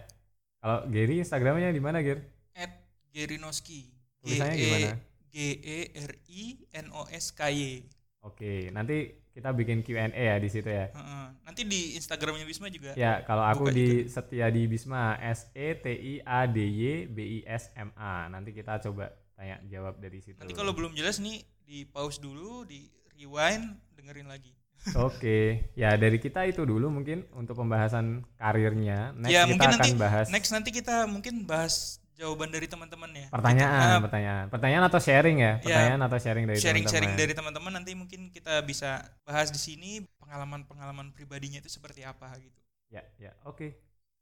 [0.58, 2.26] Kalau Gary Instagramnya di mana Ger?
[2.52, 2.74] at
[3.08, 3.86] Gerinoski
[4.18, 4.90] Tulisannya gimana?
[5.30, 6.42] G E R I
[6.74, 7.86] N O S K Y
[8.20, 10.90] Oke, nanti kita bikin Q&A ya di situ ya.
[10.90, 11.26] Heeh.
[11.40, 15.86] nanti di Instagramnya Bisma juga Ya, kalau aku Buka di Setiadi Bisma S E T
[15.88, 18.28] I A D Y B I S M A.
[18.28, 20.36] Nanti kita coba tanya jawab dari situ.
[20.36, 22.84] nanti kalau belum jelas nih di pause dulu di
[23.16, 23.64] rewind
[23.94, 24.52] dengerin lagi
[24.96, 29.12] Oke, ya dari kita itu dulu mungkin untuk pembahasan karirnya.
[29.14, 33.10] Next Ya, kita mungkin akan nanti- bahas next nanti kita mungkin bahas jawaban dari teman-teman
[33.10, 37.16] ya pertanyaan, Kita- pertanyaan, pertanyaan atau sharing ya, pertanyaan atau sharing dari sharing-sharing teman-teman.
[37.16, 39.90] dari teman-teman nanti mungkin kita bisa bahas di sini
[40.20, 42.60] pengalaman-pengalaman pribadinya itu seperti apa gitu
[42.90, 43.70] Ya, ya, oke.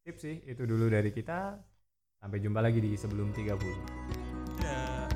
[0.05, 1.57] Sip sih, itu dulu dari kita.
[2.21, 5.08] Sampai jumpa lagi di sebelum 30.